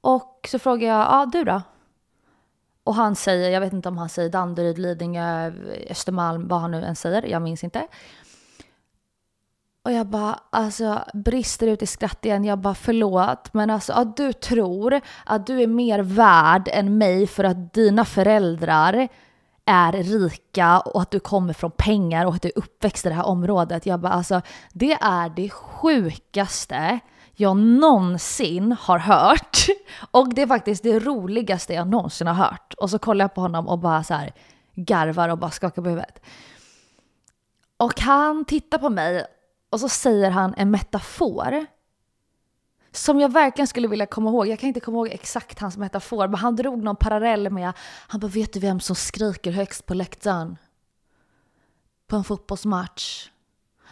Och 0.00 0.48
så 0.50 0.58
frågar 0.58 0.88
jag, 0.88 1.00
ja 1.00 1.06
ah, 1.08 1.26
du 1.26 1.44
då? 1.44 1.62
Och 2.84 2.94
han 2.94 3.16
säger, 3.16 3.50
jag 3.50 3.60
vet 3.60 3.72
inte 3.72 3.88
om 3.88 3.98
han 3.98 4.08
säger 4.08 4.28
Danderyd, 4.28 4.78
Lidingö, 4.78 5.52
Östermalm, 5.90 6.48
vad 6.48 6.60
han 6.60 6.70
nu 6.70 6.84
än 6.84 6.96
säger, 6.96 7.22
jag 7.22 7.42
minns 7.42 7.64
inte. 7.64 7.86
Och 9.84 9.92
jag 9.92 10.06
bara, 10.06 10.40
alltså 10.50 11.04
brister 11.14 11.66
ut 11.66 11.82
i 11.82 11.86
skratt 11.86 12.24
igen. 12.24 12.44
Jag 12.44 12.58
bara, 12.58 12.74
förlåt, 12.74 13.54
men 13.54 13.70
alltså 13.70 13.92
att 13.92 14.16
du 14.16 14.32
tror 14.32 15.00
att 15.24 15.46
du 15.46 15.62
är 15.62 15.66
mer 15.66 15.98
värd 15.98 16.68
än 16.72 16.98
mig 16.98 17.26
för 17.26 17.44
att 17.44 17.74
dina 17.74 18.04
föräldrar 18.04 19.08
är 19.64 19.92
rika 19.92 20.80
och 20.80 21.02
att 21.02 21.10
du 21.10 21.20
kommer 21.20 21.52
från 21.52 21.70
pengar 21.70 22.26
och 22.26 22.34
att 22.34 22.42
du 22.42 22.48
är 22.48 22.58
uppväxt 22.58 23.06
i 23.06 23.08
det 23.08 23.14
här 23.14 23.26
området. 23.26 23.86
Jag 23.86 24.00
bara, 24.00 24.12
alltså 24.12 24.40
det 24.72 24.92
är 24.92 25.28
det 25.28 25.50
sjukaste 25.50 27.00
jag 27.34 27.56
någonsin 27.56 28.76
har 28.80 28.98
hört. 28.98 29.66
Och 30.10 30.34
det 30.34 30.42
är 30.42 30.46
faktiskt 30.46 30.82
det 30.82 30.98
roligaste 30.98 31.74
jag 31.74 31.88
någonsin 31.88 32.26
har 32.26 32.34
hört. 32.34 32.74
Och 32.74 32.90
så 32.90 32.98
kollar 32.98 33.24
jag 33.24 33.34
på 33.34 33.40
honom 33.40 33.68
och 33.68 33.78
bara 33.78 34.04
så 34.04 34.14
här 34.14 34.32
garvar 34.74 35.28
och 35.28 35.38
bara 35.38 35.50
skakar 35.50 35.82
på 35.82 35.88
huvudet. 35.88 36.22
Och 37.76 38.00
han 38.00 38.44
tittar 38.44 38.78
på 38.78 38.88
mig 38.88 39.26
och 39.72 39.80
så 39.80 39.88
säger 39.88 40.30
han 40.30 40.54
en 40.56 40.70
metafor 40.70 41.66
som 42.90 43.20
jag 43.20 43.32
verkligen 43.32 43.66
skulle 43.66 43.88
vilja 43.88 44.06
komma 44.06 44.30
ihåg. 44.30 44.46
Jag 44.46 44.58
kan 44.58 44.68
inte 44.68 44.80
komma 44.80 44.96
ihåg 44.96 45.08
exakt 45.08 45.58
hans 45.58 45.76
metafor, 45.76 46.28
men 46.28 46.40
han 46.40 46.56
drog 46.56 46.82
någon 46.82 46.96
parallell 46.96 47.50
med, 47.50 47.72
han 48.08 48.20
bara, 48.20 48.26
vet 48.26 48.52
du 48.52 48.60
vem 48.60 48.80
som 48.80 48.96
skriker 48.96 49.52
högst 49.52 49.86
på 49.86 49.94
läktaren? 49.94 50.58
På 52.06 52.16
en 52.16 52.24
fotbollsmatch. 52.24 53.28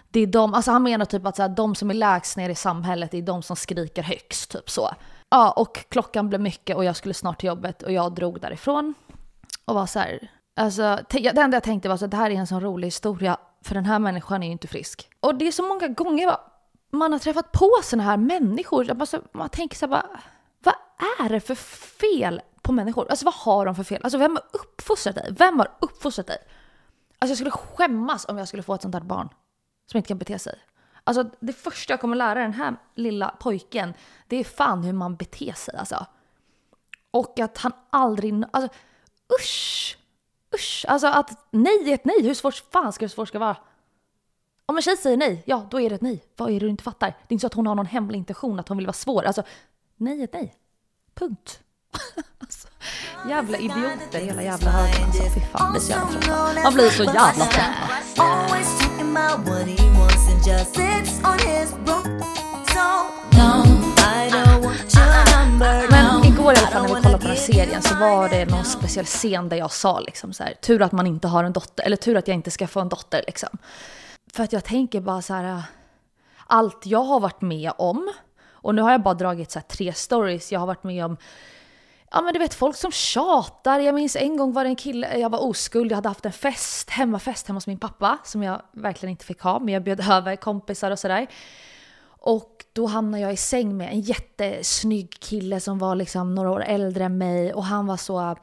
Det 0.08 0.20
är 0.20 0.26
de, 0.26 0.54
alltså 0.54 0.70
han 0.70 0.82
menar 0.82 1.04
typ 1.04 1.26
att 1.26 1.36
så 1.36 1.42
här, 1.42 1.48
de 1.48 1.74
som 1.74 1.90
är 1.90 1.94
lägst 1.94 2.36
ner 2.36 2.50
i 2.50 2.54
samhället, 2.54 3.10
det 3.10 3.18
är 3.18 3.22
de 3.22 3.42
som 3.42 3.56
skriker 3.56 4.02
högst, 4.02 4.50
typ 4.50 4.70
så. 4.70 4.90
Ja, 5.30 5.50
och 5.50 5.84
klockan 5.88 6.28
blev 6.28 6.40
mycket 6.40 6.76
och 6.76 6.84
jag 6.84 6.96
skulle 6.96 7.14
snart 7.14 7.40
till 7.40 7.46
jobbet 7.46 7.82
och 7.82 7.92
jag 7.92 8.14
drog 8.14 8.40
därifrån. 8.40 8.94
Och 9.64 9.74
var 9.74 9.86
så 9.86 9.98
här, 9.98 10.30
alltså 10.56 10.98
det 11.10 11.26
enda 11.26 11.56
jag 11.56 11.62
tänkte 11.62 11.88
var 11.88 12.04
att 12.04 12.10
det 12.10 12.16
här 12.16 12.30
är 12.30 12.34
en 12.34 12.46
sån 12.46 12.60
rolig 12.60 12.86
historia, 12.86 13.36
för 13.64 13.74
den 13.74 13.84
här 13.84 13.98
människan 13.98 14.42
är 14.42 14.46
ju 14.46 14.52
inte 14.52 14.68
frisk. 14.68 15.10
Och 15.20 15.34
det 15.34 15.48
är 15.48 15.52
så 15.52 15.62
många 15.62 15.88
gånger 15.88 16.36
man 16.90 17.12
har 17.12 17.18
träffat 17.18 17.52
på 17.52 17.70
såna 17.82 18.02
här 18.02 18.16
människor. 18.16 18.90
Alltså, 18.90 19.22
man 19.32 19.48
tänker 19.48 19.76
så 19.76 19.86
här 19.86 19.90
bara, 19.90 20.20
vad 20.58 20.74
är 21.24 21.28
det 21.28 21.40
för 21.40 21.54
fel 21.54 22.42
på 22.62 22.72
människor? 22.72 23.10
Alltså 23.10 23.24
vad 23.24 23.34
har 23.34 23.66
de 23.66 23.74
för 23.74 23.84
fel? 23.84 24.00
Alltså 24.04 24.18
vem 24.18 24.36
har 24.36 24.60
uppfostrat 24.60 25.14
dig? 25.14 25.34
Vem 25.38 25.58
har 25.58 25.76
uppfostrat 25.80 26.26
dig? 26.26 26.38
Alltså 27.18 27.30
jag 27.30 27.36
skulle 27.36 27.50
skämmas 27.50 28.24
om 28.28 28.38
jag 28.38 28.48
skulle 28.48 28.62
få 28.62 28.74
ett 28.74 28.82
sånt 28.82 28.94
här 28.94 29.02
barn 29.02 29.28
som 29.90 29.98
inte 29.98 30.08
kan 30.08 30.18
bete 30.18 30.38
sig. 30.38 30.58
Alltså 31.04 31.30
det 31.40 31.52
första 31.52 31.92
jag 31.92 32.00
kommer 32.00 32.16
lära 32.16 32.40
den 32.40 32.52
här 32.52 32.76
lilla 32.94 33.28
pojken, 33.40 33.94
det 34.26 34.36
är 34.36 34.44
fan 34.44 34.82
hur 34.82 34.92
man 34.92 35.16
beter 35.16 35.52
sig 35.52 35.76
alltså. 35.76 36.06
Och 37.10 37.40
att 37.40 37.58
han 37.58 37.72
aldrig, 37.90 38.44
alltså 38.50 38.74
usch! 39.40 39.96
Usch! 40.54 40.84
Alltså 40.88 41.06
att 41.06 41.46
nej 41.50 41.90
är 41.90 41.94
ett 41.94 42.04
nej, 42.04 42.22
hur 42.22 42.34
svårt 42.34 42.64
fan 42.72 42.92
ska 42.92 43.04
det 43.04 43.08
svårt 43.08 43.28
ska 43.28 43.38
vara? 43.38 43.56
Om 44.66 44.76
en 44.76 44.82
tjej 44.82 44.96
säger 44.96 45.16
nej, 45.16 45.42
ja 45.46 45.66
då 45.70 45.80
är 45.80 45.88
det 45.88 45.94
ett 45.94 46.02
nej. 46.02 46.24
Vad 46.36 46.48
är 46.50 46.52
det 46.52 46.66
du 46.66 46.68
inte 46.70 46.82
fattar? 46.82 47.06
Det 47.06 47.32
är 47.32 47.32
inte 47.32 47.40
så 47.40 47.46
att 47.46 47.54
hon 47.54 47.66
har 47.66 47.74
någon 47.74 47.86
hemlig 47.86 48.18
intention 48.18 48.60
att 48.60 48.68
hon 48.68 48.76
vill 48.76 48.86
vara 48.86 48.92
svår. 48.92 49.24
Alltså, 49.24 49.42
nej 49.96 50.20
är 50.20 50.24
ett 50.24 50.32
nej. 50.32 50.54
Punkt. 51.14 51.60
alltså, 52.38 52.68
jävla 53.28 53.58
idioter 53.58 54.20
hela 54.20 54.42
jävla 54.42 54.70
högen 54.70 55.06
alltså. 55.06 55.22
Fy 55.22 55.40
fan, 55.40 55.72
blir 55.72 55.80
så 55.80 55.92
jävla 55.92 56.20
trött. 56.20 56.64
Man 56.64 56.74
blir 56.74 56.90
så 56.90 57.04
jävla 57.04 57.44
trött. 57.44 58.00
Serien 67.70 67.82
så 67.82 67.94
var 67.94 68.28
det 68.28 68.44
någon 68.44 68.64
speciell 68.64 69.04
scen 69.04 69.48
där 69.48 69.56
jag 69.56 69.72
sa 69.72 70.00
liksom 70.00 70.32
så 70.32 70.44
här, 70.44 70.54
tur 70.54 70.82
att 70.82 70.92
man 70.92 71.06
inte 71.06 71.28
har 71.28 71.44
en 71.44 71.52
dotter, 71.52 71.84
eller 71.84 71.96
tur 71.96 72.16
att 72.16 72.28
jag 72.28 72.34
inte 72.34 72.50
ska 72.50 72.66
få 72.66 72.80
en 72.80 72.88
dotter 72.88 73.24
liksom. 73.26 73.58
För 74.32 74.42
att 74.42 74.52
jag 74.52 74.64
tänker 74.64 75.00
bara 75.00 75.22
så 75.22 75.34
här, 75.34 75.44
äh, 75.44 75.64
allt 76.46 76.86
jag 76.86 77.02
har 77.02 77.20
varit 77.20 77.40
med 77.40 77.72
om, 77.78 78.12
och 78.50 78.74
nu 78.74 78.82
har 78.82 78.90
jag 78.90 79.02
bara 79.02 79.14
dragit 79.14 79.50
så 79.50 79.58
här 79.58 79.66
tre 79.66 79.92
stories, 79.92 80.52
jag 80.52 80.60
har 80.60 80.66
varit 80.66 80.84
med 80.84 81.04
om 81.04 81.16
Ja 82.12 82.20
men 82.20 82.32
du 82.32 82.38
vet 82.38 82.54
folk 82.54 82.76
som 82.76 82.92
tjatar. 82.92 83.80
Jag 83.80 83.94
minns 83.94 84.16
en 84.16 84.36
gång 84.36 84.52
var 84.52 84.64
det 84.64 84.70
en 84.70 84.76
kille, 84.76 85.18
jag 85.18 85.30
var 85.30 85.38
oskuld, 85.38 85.92
jag 85.92 85.96
hade 85.96 86.08
haft 86.08 86.26
en 86.26 86.32
fest, 86.32 86.90
hemmafest 86.90 87.48
hemma 87.48 87.56
hos 87.56 87.66
min 87.66 87.78
pappa 87.78 88.18
som 88.24 88.42
jag 88.42 88.62
verkligen 88.72 89.10
inte 89.10 89.24
fick 89.24 89.40
ha, 89.40 89.58
men 89.58 89.74
jag 89.74 89.82
bjöd 89.82 90.00
över 90.10 90.36
kompisar 90.36 90.90
och 90.90 90.98
sådär. 90.98 91.26
Och 92.20 92.64
då 92.72 92.86
hamnade 92.86 93.22
jag 93.22 93.32
i 93.32 93.36
säng 93.36 93.76
med 93.76 93.88
en 93.92 94.00
jättesnygg 94.00 95.10
kille 95.20 95.60
som 95.60 95.78
var 95.78 95.94
liksom 95.94 96.34
några 96.34 96.50
år 96.50 96.64
äldre 96.64 97.04
än 97.04 97.18
mig. 97.18 97.54
Och 97.54 97.64
han 97.64 97.86
var 97.86 97.96
så 97.96 98.36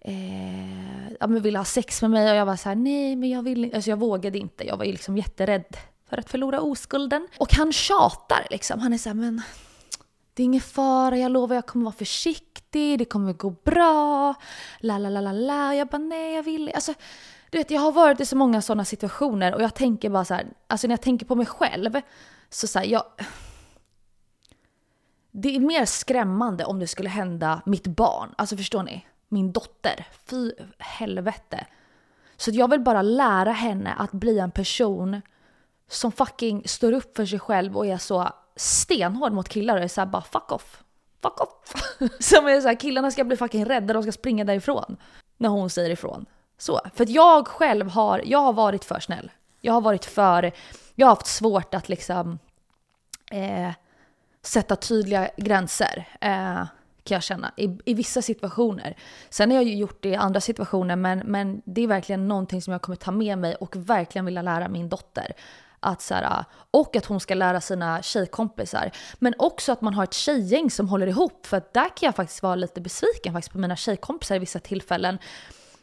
eh, 0.00 1.12
ja, 1.20 1.26
men 1.26 1.42
ville 1.42 1.58
ha 1.58 1.64
sex 1.64 2.02
med 2.02 2.10
mig. 2.10 2.30
Och 2.30 2.36
jag 2.36 2.46
var 2.46 2.56
så 2.56 2.68
här, 2.68 2.76
nej 2.76 3.16
men 3.16 3.30
jag 3.30 3.42
vill 3.42 3.64
inte, 3.64 3.76
alltså 3.76 3.90
jag 3.90 3.96
vågade 3.96 4.38
inte, 4.38 4.66
jag 4.66 4.76
var 4.76 4.84
ju 4.84 4.92
liksom 4.92 5.16
jätterädd 5.16 5.76
för 6.08 6.16
att 6.16 6.30
förlora 6.30 6.60
oskulden. 6.60 7.28
Och 7.38 7.54
han 7.54 7.72
tjatar 7.72 8.46
liksom, 8.50 8.80
han 8.80 8.92
är 8.92 8.98
så 8.98 9.08
här, 9.08 9.14
men 9.14 9.42
det 10.34 10.42
är 10.42 10.44
ingen 10.44 10.60
fara, 10.60 11.18
jag 11.18 11.32
lovar 11.32 11.54
jag 11.54 11.66
kommer 11.66 11.84
vara 11.84 11.94
försiktig, 11.94 12.98
det 12.98 13.04
kommer 13.04 13.32
gå 13.32 13.50
bra, 13.50 14.34
la 14.78 14.98
la 14.98 15.08
la 15.08 15.20
la 15.20 15.32
la. 15.32 15.74
Jag 15.74 15.88
bara 15.88 15.98
nej 15.98 16.34
jag 16.34 16.42
vill 16.42 16.70
alltså, 16.74 16.94
du 17.50 17.58
vet 17.58 17.70
jag 17.70 17.80
har 17.80 17.92
varit 17.92 18.20
i 18.20 18.26
så 18.26 18.36
många 18.36 18.62
sådana 18.62 18.84
situationer. 18.84 19.54
Och 19.54 19.62
jag 19.62 19.74
tänker 19.74 20.10
bara 20.10 20.24
så 20.24 20.34
här, 20.34 20.46
alltså 20.66 20.86
när 20.86 20.92
jag 20.92 21.02
tänker 21.02 21.26
på 21.26 21.34
mig 21.34 21.46
själv 21.46 22.00
så 22.54 22.66
så 22.66 22.78
här, 22.78 22.86
jag 22.86 23.04
det 25.30 25.56
är 25.56 25.60
mer 25.60 25.84
skrämmande 25.84 26.64
om 26.64 26.78
det 26.78 26.86
skulle 26.86 27.08
hända 27.08 27.62
mitt 27.66 27.86
barn. 27.86 28.34
Alltså 28.36 28.56
förstår 28.56 28.82
ni? 28.82 29.06
min 29.34 29.52
dotter. 29.52 30.06
Fy 30.30 30.52
helvete. 30.78 31.66
Så 32.36 32.50
jag 32.50 32.70
vill 32.70 32.80
bara 32.80 33.02
lära 33.02 33.52
henne 33.52 33.94
att 33.98 34.12
bli 34.12 34.38
en 34.38 34.50
person 34.50 35.20
som 35.88 36.12
fucking 36.12 36.62
står 36.68 36.92
upp 36.92 37.16
för 37.16 37.26
sig 37.26 37.38
själv 37.38 37.76
och 37.76 37.86
är 37.86 37.98
så 37.98 38.28
stenhård 38.56 39.32
mot 39.32 39.48
killar 39.48 39.76
och 39.76 39.82
är 39.82 39.88
såhär 39.88 40.06
bara 40.06 40.22
fuck 40.22 40.52
off. 40.52 40.82
Fuck 41.22 41.40
off. 41.40 41.72
Som 42.20 42.46
är 42.46 42.60
såhär 42.60 42.80
killarna 42.80 43.10
ska 43.10 43.24
bli 43.24 43.36
fucking 43.36 43.64
rädda, 43.64 43.94
de 43.94 44.02
ska 44.02 44.12
springa 44.12 44.44
därifrån. 44.44 44.96
När 45.36 45.48
hon 45.48 45.70
säger 45.70 45.90
ifrån. 45.90 46.26
Så. 46.58 46.80
För 46.94 47.04
att 47.04 47.10
jag 47.10 47.48
själv 47.48 47.88
har, 47.88 48.22
jag 48.24 48.38
har 48.38 48.52
varit 48.52 48.84
för 48.84 49.00
snäll. 49.00 49.30
Jag 49.60 49.72
har 49.72 49.80
varit 49.80 50.04
för, 50.04 50.52
jag 50.94 51.06
har 51.06 51.10
haft 51.10 51.26
svårt 51.26 51.74
att 51.74 51.88
liksom 51.88 52.38
eh, 53.34 53.72
sätta 54.42 54.76
tydliga 54.76 55.30
gränser. 55.36 56.08
Eh, 56.20 56.66
kan 57.04 57.14
jag 57.14 57.22
känna, 57.22 57.52
i, 57.56 57.78
i 57.84 57.94
vissa 57.94 58.22
situationer. 58.22 58.96
Sen 59.30 59.50
har 59.50 59.56
jag 59.56 59.64
ju 59.64 59.74
gjort 59.74 60.02
det 60.02 60.08
i 60.08 60.16
andra 60.16 60.40
situationer, 60.40 60.96
men, 60.96 61.18
men 61.18 61.62
det 61.64 61.82
är 61.82 61.86
verkligen 61.86 62.28
någonting 62.28 62.62
som 62.62 62.72
jag 62.72 62.82
kommer 62.82 62.96
ta 62.96 63.10
med 63.10 63.38
mig 63.38 63.54
och 63.54 63.76
verkligen 63.76 64.24
vilja 64.24 64.42
lära 64.42 64.68
min 64.68 64.88
dotter. 64.88 65.32
Att 65.80 66.02
så 66.02 66.14
här, 66.14 66.22
eh, 66.22 66.44
och 66.70 66.96
att 66.96 67.06
hon 67.06 67.20
ska 67.20 67.34
lära 67.34 67.60
sina 67.60 68.02
tjejkompisar. 68.02 68.90
Men 69.14 69.34
också 69.38 69.72
att 69.72 69.80
man 69.80 69.94
har 69.94 70.04
ett 70.04 70.14
tjejgäng 70.14 70.70
som 70.70 70.88
håller 70.88 71.06
ihop. 71.06 71.46
För 71.46 71.56
att 71.56 71.74
där 71.74 71.88
kan 71.96 72.06
jag 72.06 72.14
faktiskt 72.14 72.42
vara 72.42 72.54
lite 72.54 72.80
besviken 72.80 73.32
faktiskt 73.32 73.52
på 73.52 73.58
mina 73.58 73.76
tjejkompisar 73.76 74.36
i 74.36 74.38
vissa 74.38 74.58
tillfällen. 74.58 75.18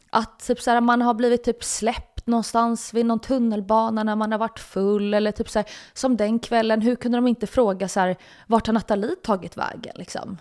Att 0.09 0.39
typ 0.39 0.61
så 0.61 0.71
här, 0.71 0.81
man 0.81 1.01
har 1.01 1.13
blivit 1.13 1.43
typ 1.43 1.63
släppt 1.63 2.10
någonstans 2.31 2.93
vid 2.93 3.05
någon 3.05 3.19
tunnelbana 3.19 4.03
när 4.03 4.15
man 4.15 4.31
har 4.31 4.39
varit 4.39 4.59
full. 4.59 5.13
Eller 5.13 5.31
typ 5.31 5.49
så 5.49 5.59
här, 5.59 5.69
som 5.93 6.17
den 6.17 6.39
kvällen, 6.39 6.81
hur 6.81 6.95
kunde 6.95 7.17
de 7.17 7.27
inte 7.27 7.47
fråga 7.47 7.87
så 7.87 7.99
här, 7.99 8.15
vart 8.47 8.67
har 8.67 8.73
Nathalie 8.73 9.15
tagit 9.15 9.57
vägen 9.57 9.93
liksom? 9.95 10.37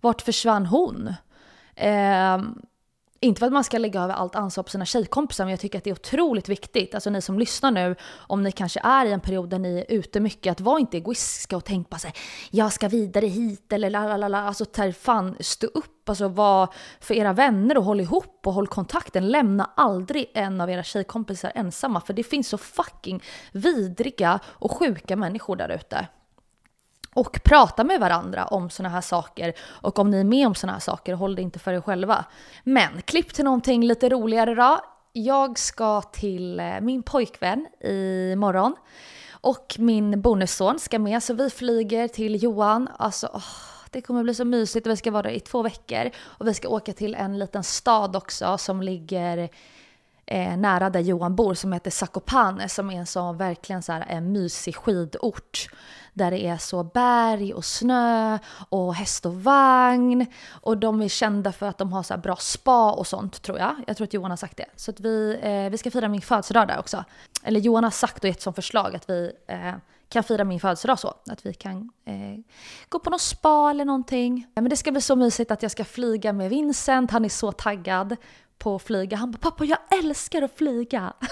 Vart 0.00 0.22
försvann 0.22 0.66
hon? 0.66 1.14
Eh, 1.74 2.38
inte 3.22 3.38
för 3.38 3.46
att 3.46 3.52
man 3.52 3.64
ska 3.64 3.78
lägga 3.78 4.00
över 4.02 4.14
allt 4.14 4.34
ansvar 4.34 4.64
på 4.64 4.70
sina 4.70 4.84
tjejkompisar, 4.84 5.44
men 5.44 5.50
jag 5.50 5.60
tycker 5.60 5.78
att 5.78 5.84
det 5.84 5.90
är 5.90 5.94
otroligt 5.94 6.48
viktigt, 6.48 6.94
alltså 6.94 7.10
ni 7.10 7.22
som 7.22 7.38
lyssnar 7.38 7.70
nu, 7.70 7.96
om 8.14 8.42
ni 8.42 8.52
kanske 8.52 8.80
är 8.84 9.06
i 9.06 9.12
en 9.12 9.20
period 9.20 9.48
där 9.48 9.58
ni 9.58 9.78
är 9.78 9.84
ute 9.88 10.20
mycket, 10.20 10.52
att 10.52 10.60
vara 10.60 10.80
inte 10.80 10.96
egoistiska 10.96 11.56
och 11.56 11.64
tänka 11.64 11.88
på 11.88 11.98
sig, 11.98 12.12
jag 12.50 12.72
ska 12.72 12.88
vidare 12.88 13.26
hit 13.26 13.72
eller 13.72 13.90
la 13.90 14.16
la 14.16 14.28
la, 14.28 14.38
alltså 14.38 14.64
ta 14.64 14.92
fan 14.92 15.36
stå 15.40 15.66
upp, 15.66 16.08
alltså 16.08 16.28
var 16.28 16.74
för 17.00 17.14
era 17.14 17.32
vänner 17.32 17.78
och 17.78 17.84
håll 17.84 18.00
ihop 18.00 18.40
och 18.46 18.52
håll 18.52 18.66
kontakten. 18.66 19.28
Lämna 19.28 19.70
aldrig 19.76 20.30
en 20.34 20.60
av 20.60 20.70
era 20.70 20.82
tjejkompisar 20.82 21.52
ensamma, 21.54 22.00
för 22.00 22.12
det 22.12 22.24
finns 22.24 22.48
så 22.48 22.58
fucking 22.58 23.22
vidriga 23.52 24.40
och 24.46 24.72
sjuka 24.72 25.16
människor 25.16 25.56
där 25.56 25.68
ute 25.68 26.06
och 27.14 27.40
prata 27.44 27.84
med 27.84 28.00
varandra 28.00 28.46
om 28.46 28.70
sådana 28.70 28.94
här 28.94 29.00
saker. 29.00 29.52
Och 29.60 29.98
om 29.98 30.10
ni 30.10 30.20
är 30.20 30.24
med 30.24 30.46
om 30.46 30.54
sådana 30.54 30.72
här 30.72 30.80
saker, 30.80 31.14
håll 31.14 31.34
det 31.34 31.42
inte 31.42 31.58
för 31.58 31.72
er 31.72 31.80
själva. 31.80 32.24
Men 32.64 33.02
klipp 33.02 33.34
till 33.34 33.44
någonting 33.44 33.84
lite 33.84 34.08
roligare 34.08 34.54
då. 34.54 34.80
Jag 35.12 35.58
ska 35.58 36.02
till 36.02 36.60
eh, 36.60 36.80
min 36.80 37.02
pojkvän 37.02 37.66
imorgon. 38.32 38.74
Och 39.30 39.76
min 39.78 40.20
bonusson 40.20 40.78
ska 40.78 40.98
med, 40.98 41.22
så 41.22 41.34
vi 41.34 41.50
flyger 41.50 42.08
till 42.08 42.42
Johan. 42.42 42.88
Alltså, 42.96 43.30
åh, 43.34 43.42
det 43.90 44.00
kommer 44.00 44.22
bli 44.22 44.34
så 44.34 44.44
mysigt. 44.44 44.86
Vi 44.86 44.96
ska 44.96 45.10
vara 45.10 45.22
där 45.22 45.30
i 45.30 45.40
två 45.40 45.62
veckor. 45.62 46.10
Och 46.20 46.48
vi 46.48 46.54
ska 46.54 46.68
åka 46.68 46.92
till 46.92 47.14
en 47.14 47.38
liten 47.38 47.64
stad 47.64 48.16
också 48.16 48.58
som 48.58 48.82
ligger 48.82 49.48
eh, 50.32 50.56
nära 50.56 50.90
där 50.90 51.00
Johan 51.00 51.36
bor 51.36 51.54
som 51.54 51.72
heter 51.72 51.90
Zakopane 51.90 52.68
som 52.68 52.90
är 52.90 52.98
en 52.98 53.06
sån 53.06 53.36
verkligen 53.36 53.82
så 53.82 53.92
här, 53.92 54.04
en 54.08 54.32
mysig 54.32 54.76
skidort. 54.76 55.68
Där 56.14 56.30
det 56.30 56.46
är 56.46 56.56
så 56.56 56.82
berg 56.82 57.54
och 57.54 57.64
snö 57.64 58.38
och 58.68 58.94
häst 58.94 59.26
och 59.26 59.42
vagn. 59.42 60.26
Och 60.50 60.78
de 60.78 61.02
är 61.02 61.08
kända 61.08 61.52
för 61.52 61.68
att 61.68 61.78
de 61.78 61.92
har 61.92 62.02
så 62.02 62.16
bra 62.16 62.36
spa 62.36 62.92
och 62.92 63.06
sånt 63.06 63.42
tror 63.42 63.58
jag. 63.58 63.74
Jag 63.86 63.96
tror 63.96 64.06
att 64.06 64.14
Johan 64.14 64.30
har 64.30 64.36
sagt 64.36 64.56
det. 64.56 64.66
Så 64.76 64.90
att 64.90 65.00
vi, 65.00 65.38
eh, 65.42 65.70
vi 65.70 65.78
ska 65.78 65.90
fira 65.90 66.08
min 66.08 66.20
födelsedag 66.20 66.68
där 66.68 66.78
också. 66.78 67.04
Eller 67.42 67.60
Johan 67.60 67.84
har 67.84 67.90
sagt 67.90 68.24
och 68.24 68.28
gett 68.28 68.42
som 68.42 68.54
förslag 68.54 68.96
att 68.96 69.10
vi 69.10 69.32
eh, 69.46 69.74
kan 70.08 70.22
fira 70.22 70.44
min 70.44 70.60
födelsedag 70.60 70.98
så. 70.98 71.14
Att 71.30 71.46
vi 71.46 71.54
kan 71.54 71.90
eh, 72.04 72.14
gå 72.88 72.98
på 72.98 73.10
något 73.10 73.20
spa 73.20 73.70
eller 73.70 73.84
någonting. 73.84 74.46
Men 74.54 74.68
det 74.68 74.76
ska 74.76 74.92
bli 74.92 75.00
så 75.00 75.16
mysigt 75.16 75.50
att 75.50 75.62
jag 75.62 75.70
ska 75.70 75.84
flyga 75.84 76.32
med 76.32 76.50
Vincent. 76.50 77.10
Han 77.10 77.24
är 77.24 77.28
så 77.28 77.52
taggad 77.52 78.16
på 78.62 78.74
att 78.74 78.82
flyga. 78.82 79.16
Han 79.16 79.30
bara 79.30 79.38
“pappa 79.38 79.64
jag 79.64 79.78
älskar 79.98 80.42
att 80.42 80.58
flyga”. 80.58 81.12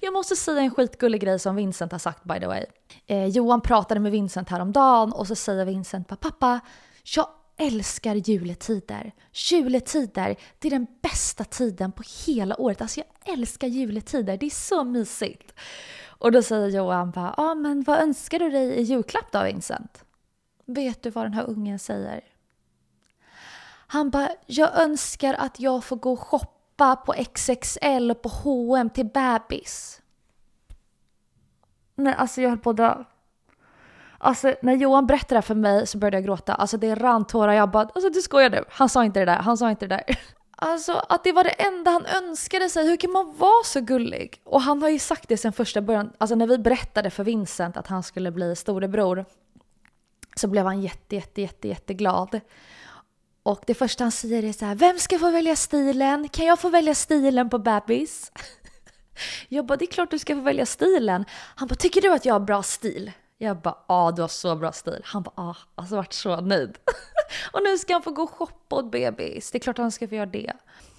Jag 0.00 0.12
måste 0.12 0.36
säga 0.36 0.60
en 0.60 0.70
skitgullig 0.70 1.20
grej 1.20 1.38
som 1.38 1.56
Vincent 1.56 1.92
har 1.92 1.98
sagt 1.98 2.24
by 2.24 2.40
the 2.40 2.46
way. 2.46 2.64
Eh, 3.06 3.26
Johan 3.26 3.60
pratade 3.60 4.00
med 4.00 4.12
Vincent 4.12 4.50
häromdagen 4.50 5.12
och 5.12 5.26
så 5.26 5.34
säger 5.34 5.64
Vincent 5.64 6.08
bara 6.08 6.16
“pappa, 6.16 6.60
jag 7.16 7.28
älskar 7.56 8.14
juletider. 8.14 9.12
Juletider, 9.32 10.36
det 10.58 10.68
är 10.68 10.70
den 10.70 10.86
bästa 11.02 11.44
tiden 11.44 11.92
på 11.92 12.02
hela 12.26 12.60
året. 12.60 12.82
Alltså 12.82 13.00
jag 13.00 13.34
älskar 13.34 13.68
juletider, 13.68 14.36
det 14.36 14.46
är 14.46 14.50
så 14.50 14.84
mysigt. 14.84 15.54
Och 16.06 16.32
då 16.32 16.42
säger 16.42 16.68
Johan 16.68 17.10
bara, 17.10 17.34
ja 17.36 17.50
ah, 17.50 17.54
men 17.54 17.82
vad 17.82 17.98
önskar 17.98 18.38
du 18.38 18.50
dig 18.50 18.68
i 18.68 18.82
julklapp 18.82 19.32
då 19.32 19.44
Vincent? 19.44 20.04
Vet 20.66 21.02
du 21.02 21.10
vad 21.10 21.24
den 21.24 21.34
här 21.34 21.50
ungen 21.50 21.78
säger? 21.78 22.20
Han 23.94 24.10
bara, 24.10 24.30
jag 24.46 24.80
önskar 24.80 25.34
att 25.34 25.60
jag 25.60 25.84
får 25.84 25.96
gå 25.96 26.12
och 26.12 26.20
shoppa 26.20 26.96
på 26.96 27.14
XXL 27.34 28.10
och 28.10 28.22
på 28.22 28.28
H&M 28.28 28.90
till 28.90 29.06
bebis. 29.06 30.02
Nej, 31.94 32.14
alltså 32.18 32.42
jag 32.42 32.48
höll 32.50 32.58
på 32.58 32.70
att 32.70 32.76
dö. 32.76 33.04
Alltså 34.18 34.54
när 34.62 34.74
Johan 34.74 35.06
berättade 35.06 35.34
det 35.34 35.36
här 35.36 35.42
för 35.42 35.54
mig 35.54 35.86
så 35.86 35.98
började 35.98 36.16
jag 36.16 36.24
gråta. 36.24 36.54
Alltså 36.54 36.76
det 36.76 36.94
rann 36.94 37.24
tårar. 37.24 37.52
Jag 37.52 37.70
bara, 37.70 37.82
alltså 37.82 38.10
du 38.10 38.22
skojar 38.22 38.50
nu. 38.50 38.64
Han 38.68 38.88
sa 38.88 39.04
inte 39.04 39.20
det 39.20 39.26
där, 39.26 39.36
han 39.36 39.56
sa 39.56 39.70
inte 39.70 39.86
det 39.86 39.96
där. 40.06 40.18
Alltså 40.56 40.92
att 41.08 41.24
det 41.24 41.32
var 41.32 41.44
det 41.44 41.50
enda 41.50 41.90
han 41.90 42.06
önskade 42.06 42.68
sig. 42.68 42.88
Hur 42.88 42.96
kan 42.96 43.12
man 43.12 43.34
vara 43.36 43.64
så 43.64 43.80
gullig? 43.80 44.40
Och 44.44 44.60
han 44.60 44.82
har 44.82 44.88
ju 44.88 44.98
sagt 44.98 45.28
det 45.28 45.36
sen 45.36 45.52
första 45.52 45.80
början. 45.80 46.12
Alltså 46.18 46.34
när 46.34 46.46
vi 46.46 46.58
berättade 46.58 47.10
för 47.10 47.24
Vincent 47.24 47.76
att 47.76 47.86
han 47.86 48.02
skulle 48.02 48.30
bli 48.30 48.56
storebror 48.56 49.24
så 50.36 50.48
blev 50.48 50.64
han 50.64 50.80
jätte, 50.80 51.16
jätte, 51.16 51.40
jätte, 51.40 51.68
jätteglad. 51.68 52.40
Och 53.44 53.62
det 53.66 53.74
första 53.74 54.04
han 54.04 54.12
säger 54.12 54.44
är 54.44 54.52
så 54.52 54.64
här, 54.64 54.74
vem 54.74 54.98
ska 54.98 55.18
få 55.18 55.30
välja 55.30 55.56
stilen? 55.56 56.28
Kan 56.28 56.46
jag 56.46 56.58
få 56.58 56.68
välja 56.68 56.94
stilen 56.94 57.50
på 57.50 57.58
bebis? 57.58 58.32
Jag 59.48 59.66
bara, 59.66 59.76
det 59.76 59.84
är 59.84 59.90
klart 59.92 60.10
du 60.10 60.18
ska 60.18 60.34
få 60.34 60.40
välja 60.40 60.66
stilen. 60.66 61.24
Han 61.54 61.68
bara, 61.68 61.74
tycker 61.74 62.00
du 62.00 62.12
att 62.12 62.24
jag 62.24 62.34
har 62.34 62.40
bra 62.40 62.62
stil? 62.62 63.12
Jag 63.38 63.56
bara, 63.56 63.78
ja 63.88 64.12
du 64.16 64.22
har 64.22 64.28
så 64.28 64.56
bra 64.56 64.72
stil. 64.72 65.00
Han 65.04 65.22
bara, 65.22 65.32
ja, 65.36 65.56
alltså 65.74 65.96
varit 65.96 66.12
så 66.12 66.40
nöjd. 66.40 66.78
och 67.52 67.62
nu 67.62 67.78
ska 67.78 67.92
han 67.92 68.02
få 68.02 68.10
gå 68.10 68.22
och 68.22 68.30
shoppa 68.30 68.76
åt 68.76 68.90
bebis. 68.90 69.50
Det 69.50 69.58
är 69.58 69.60
klart 69.60 69.78
han 69.78 69.92
ska 69.92 70.08
få 70.08 70.14
göra 70.14 70.26
det. 70.26 70.52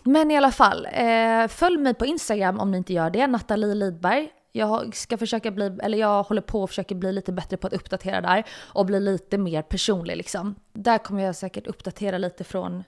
Men 0.03 0.31
i 0.31 0.37
alla 0.37 0.51
fall, 0.51 0.87
eh, 0.91 1.47
följ 1.47 1.77
mig 1.77 1.93
på 1.93 2.05
Instagram 2.05 2.59
om 2.59 2.71
ni 2.71 2.77
inte 2.77 2.93
gör 2.93 3.09
det, 3.09 3.27
Nathalie 3.27 3.75
Lidberg. 3.75 4.29
Jag 4.57 4.95
ska 4.95 5.17
försöka 5.17 5.51
bli, 5.51 5.77
eller 5.83 5.97
jag 5.97 6.23
håller 6.23 6.41
på 6.41 6.63
och 6.63 6.69
försöker 6.69 6.95
bli 6.95 7.11
lite 7.11 7.31
bättre 7.31 7.57
på 7.57 7.67
att 7.67 7.73
uppdatera 7.73 8.21
där 8.21 8.43
och 8.63 8.85
bli 8.85 8.99
lite 8.99 9.37
mer 9.37 9.61
personlig 9.61 10.17
liksom. 10.17 10.55
Där 10.73 10.97
kommer 10.97 11.23
jag 11.23 11.35
säkert 11.35 11.67
uppdatera 11.67 12.17
lite 12.17 12.43
från 12.43 12.83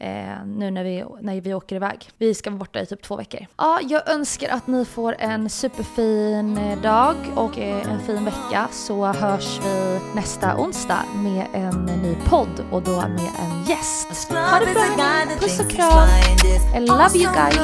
Eh, 0.00 0.46
nu 0.46 0.70
när 0.70 0.84
vi, 0.84 1.04
när 1.20 1.40
vi 1.40 1.54
åker 1.54 1.76
iväg. 1.76 2.10
Vi 2.18 2.34
ska 2.34 2.50
vara 2.50 2.58
borta 2.58 2.80
i 2.80 2.86
typ 2.86 3.02
två 3.02 3.16
veckor. 3.16 3.46
Ja, 3.56 3.80
jag 3.82 4.10
önskar 4.10 4.48
att 4.48 4.66
ni 4.66 4.84
får 4.84 5.16
en 5.18 5.50
superfin 5.50 6.58
eh, 6.58 6.80
dag 6.80 7.16
och 7.34 7.58
eh, 7.58 7.92
en 7.92 8.00
fin 8.00 8.24
vecka 8.24 8.68
så 8.72 9.06
hörs 9.06 9.60
vi 9.64 10.00
nästa 10.14 10.56
onsdag 10.56 11.04
med 11.16 11.46
en 11.52 11.84
ny 11.84 12.16
podd 12.24 12.64
och 12.70 12.82
då 12.82 12.96
med 12.96 13.30
en 13.38 13.64
gäst. 13.64 14.32
Ha 14.32 14.58
det 14.58 14.72
bra 14.72 14.82
hörni. 14.82 15.34
Puss 15.40 15.60
och 15.60 15.70
kram. 15.70 16.08
I 16.76 16.80
love 16.80 17.18
you 17.18 17.32
guys. 17.34 17.56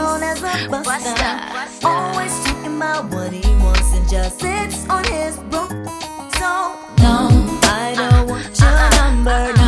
No, 9.53 9.64